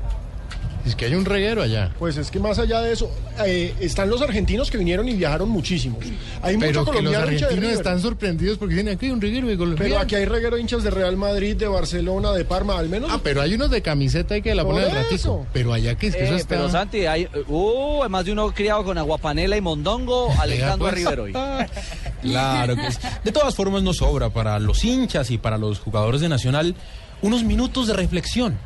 [0.85, 1.91] Es que hay un reguero allá.
[1.97, 3.09] Pues es que más allá de eso,
[3.45, 6.05] eh, están los argentinos que vinieron y viajaron muchísimos.
[6.41, 9.57] Hay Pero mucho que los argentinos están sorprendidos porque dicen aquí hay un reguero de
[9.57, 9.89] colombianos.
[9.89, 13.09] Pero aquí hay reguero hinchas de Real Madrid, de Barcelona, de Parma, al menos.
[13.11, 15.03] Ah, pero hay unos de camiseta y que la ponen al eso.
[15.03, 15.47] ratico.
[15.53, 16.49] Pero allá que es que Eh, eso está...
[16.55, 21.03] Pero Santi, hay uh, más de uno criado con aguapanela y mondongo, alejando a pues.
[21.03, 21.33] River hoy.
[22.21, 22.99] Claro que es.
[23.23, 26.75] De todas formas, no sobra para los hinchas y para los jugadores de Nacional
[27.21, 28.57] unos minutos de reflexión.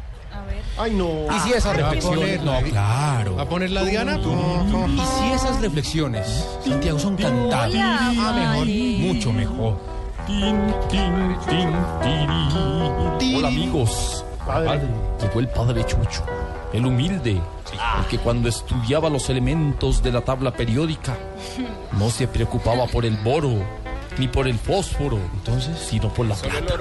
[0.82, 1.10] Ay, no.
[1.36, 2.42] Y si esas ¿le va a reflexiones.
[2.42, 3.36] No, claro.
[3.36, 4.18] ¿Va a poner la Diana?
[4.18, 7.70] Y si esas reflexiones, Santiago, son cantadas.
[7.70, 8.68] Hola, Ah, mejor.
[8.68, 9.78] Mucho mejor.
[13.36, 14.24] Hola amigos.
[14.46, 14.82] Padre.
[15.22, 16.24] Llegó el padre Chucho,
[16.74, 21.18] el humilde, el que cuando estudiaba los elementos de la tabla periódica
[22.00, 23.54] no se preocupaba por el boro
[24.18, 26.74] ni por el fósforo, entonces, sino por la plata.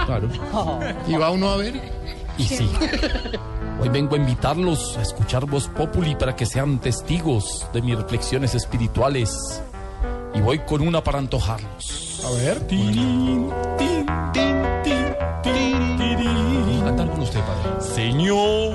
[0.06, 0.28] Claro.
[1.06, 1.80] ¿Y va uno a ver?
[2.40, 2.70] Y sí.
[3.82, 8.54] Hoy vengo a invitarlos a escuchar Voz Populi para que sean testigos de mis reflexiones
[8.54, 9.62] espirituales.
[10.34, 12.22] Y voy con una para antojarlos.
[12.24, 12.66] A ver.
[16.84, 17.80] Cantar con usted, padre.
[17.94, 18.74] Señor,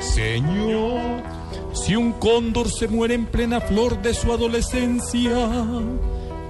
[0.00, 1.22] Señor,
[1.72, 5.48] si un cóndor se muere en plena flor de su adolescencia,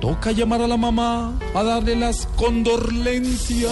[0.01, 3.71] toca llamar a la mamá a darle las condorlencias.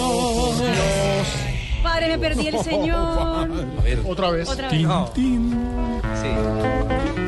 [1.87, 2.95] Padre, me perdí el señor.
[2.99, 4.49] A ver, Otra vez.
[4.49, 5.13] Otra tin, vez.
[5.13, 6.01] tin.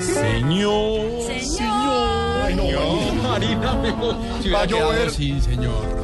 [0.02, 1.02] Señor,
[1.42, 2.42] Señor.
[2.46, 3.24] Ay, no.
[3.30, 3.74] Marina,
[4.54, 5.12] Va a llover.
[5.12, 6.00] Sí, señor.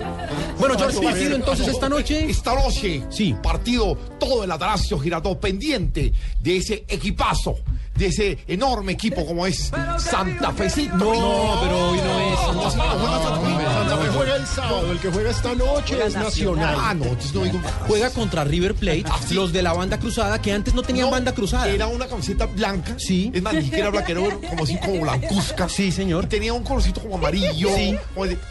[0.58, 2.30] Bueno, George, partido entonces esta noche.
[2.30, 3.36] Esta noche, Sí.
[3.44, 7.56] partido todo el Atanasio Girardot pendiente de ese equipazo,
[7.94, 10.96] de ese enorme equipo como es Santa Fecito.
[10.96, 12.56] No, pero hoy no es.
[12.56, 13.65] No, sí, no
[13.98, 16.76] Fe juega el sábado, el que juega esta noche es Nacional.
[16.80, 17.62] Ah, no, entonces no digo.
[17.88, 19.34] Juega contra River Plate, Ah, sí.
[19.36, 21.68] los de la banda cruzada que antes no tenían No, banda cruzada.
[21.70, 22.96] Era una camiseta blanca.
[22.98, 23.32] Sí.
[23.34, 25.70] Es más, ni siquiera blanca, era como así como blancuzca.
[25.70, 26.28] Sí, señor.
[26.28, 27.70] Tenía un colorcito como amarillo.
[27.76, 27.98] Sí.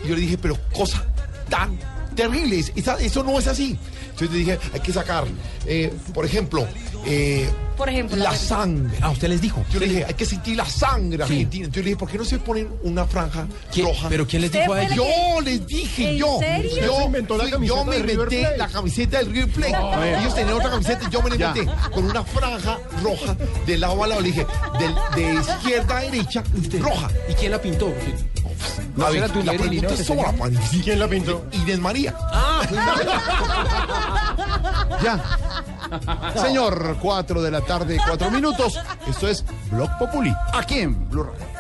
[0.05, 1.05] Y yo le dije, pero cosa
[1.49, 1.79] tan
[2.15, 2.65] terrible.
[2.77, 3.77] esa- eso no es así.
[4.05, 5.25] Entonces le dije, hay que sacar,
[5.67, 6.65] eh, por ejemplo,
[7.07, 8.17] eh, Por ejemplo.
[8.17, 8.97] la sangre.
[9.01, 9.65] Ah, usted les dijo.
[9.73, 11.65] Yo le dije, hay que sentir la sangre argentina.
[11.67, 14.09] Entonces le dije, ¿por qué no se ponen una franja ¿Quién- roja?
[14.09, 14.91] ¿Pero quién les ¿Usted dijo a ellos?
[14.91, 16.39] la Yo les dije, ¿En yo.
[16.41, 16.71] serio?
[16.71, 20.19] Yo, ¿Usted se inventó la camiseta yo me inventé la camiseta del River Plate.
[20.21, 23.37] Ellos tenían otra camiseta y yo me la inventé con una franja roja
[23.67, 24.21] de lado a lado.
[24.21, 24.47] Le dije,
[25.17, 26.43] de, izquierda a derecha,
[26.79, 27.11] roja.
[27.29, 27.93] ¿Y quién la pintó?
[29.03, 29.95] A ver, era tu la pregunta ¿no?
[30.47, 30.83] es.
[30.85, 31.45] ¿Quién la pintó?
[31.53, 32.15] Inés María.
[35.03, 35.23] Ya.
[36.41, 38.79] Señor, 4 de la tarde, 4 minutos.
[39.07, 41.54] Esto es Blog Populi, aquí en Blue Radio.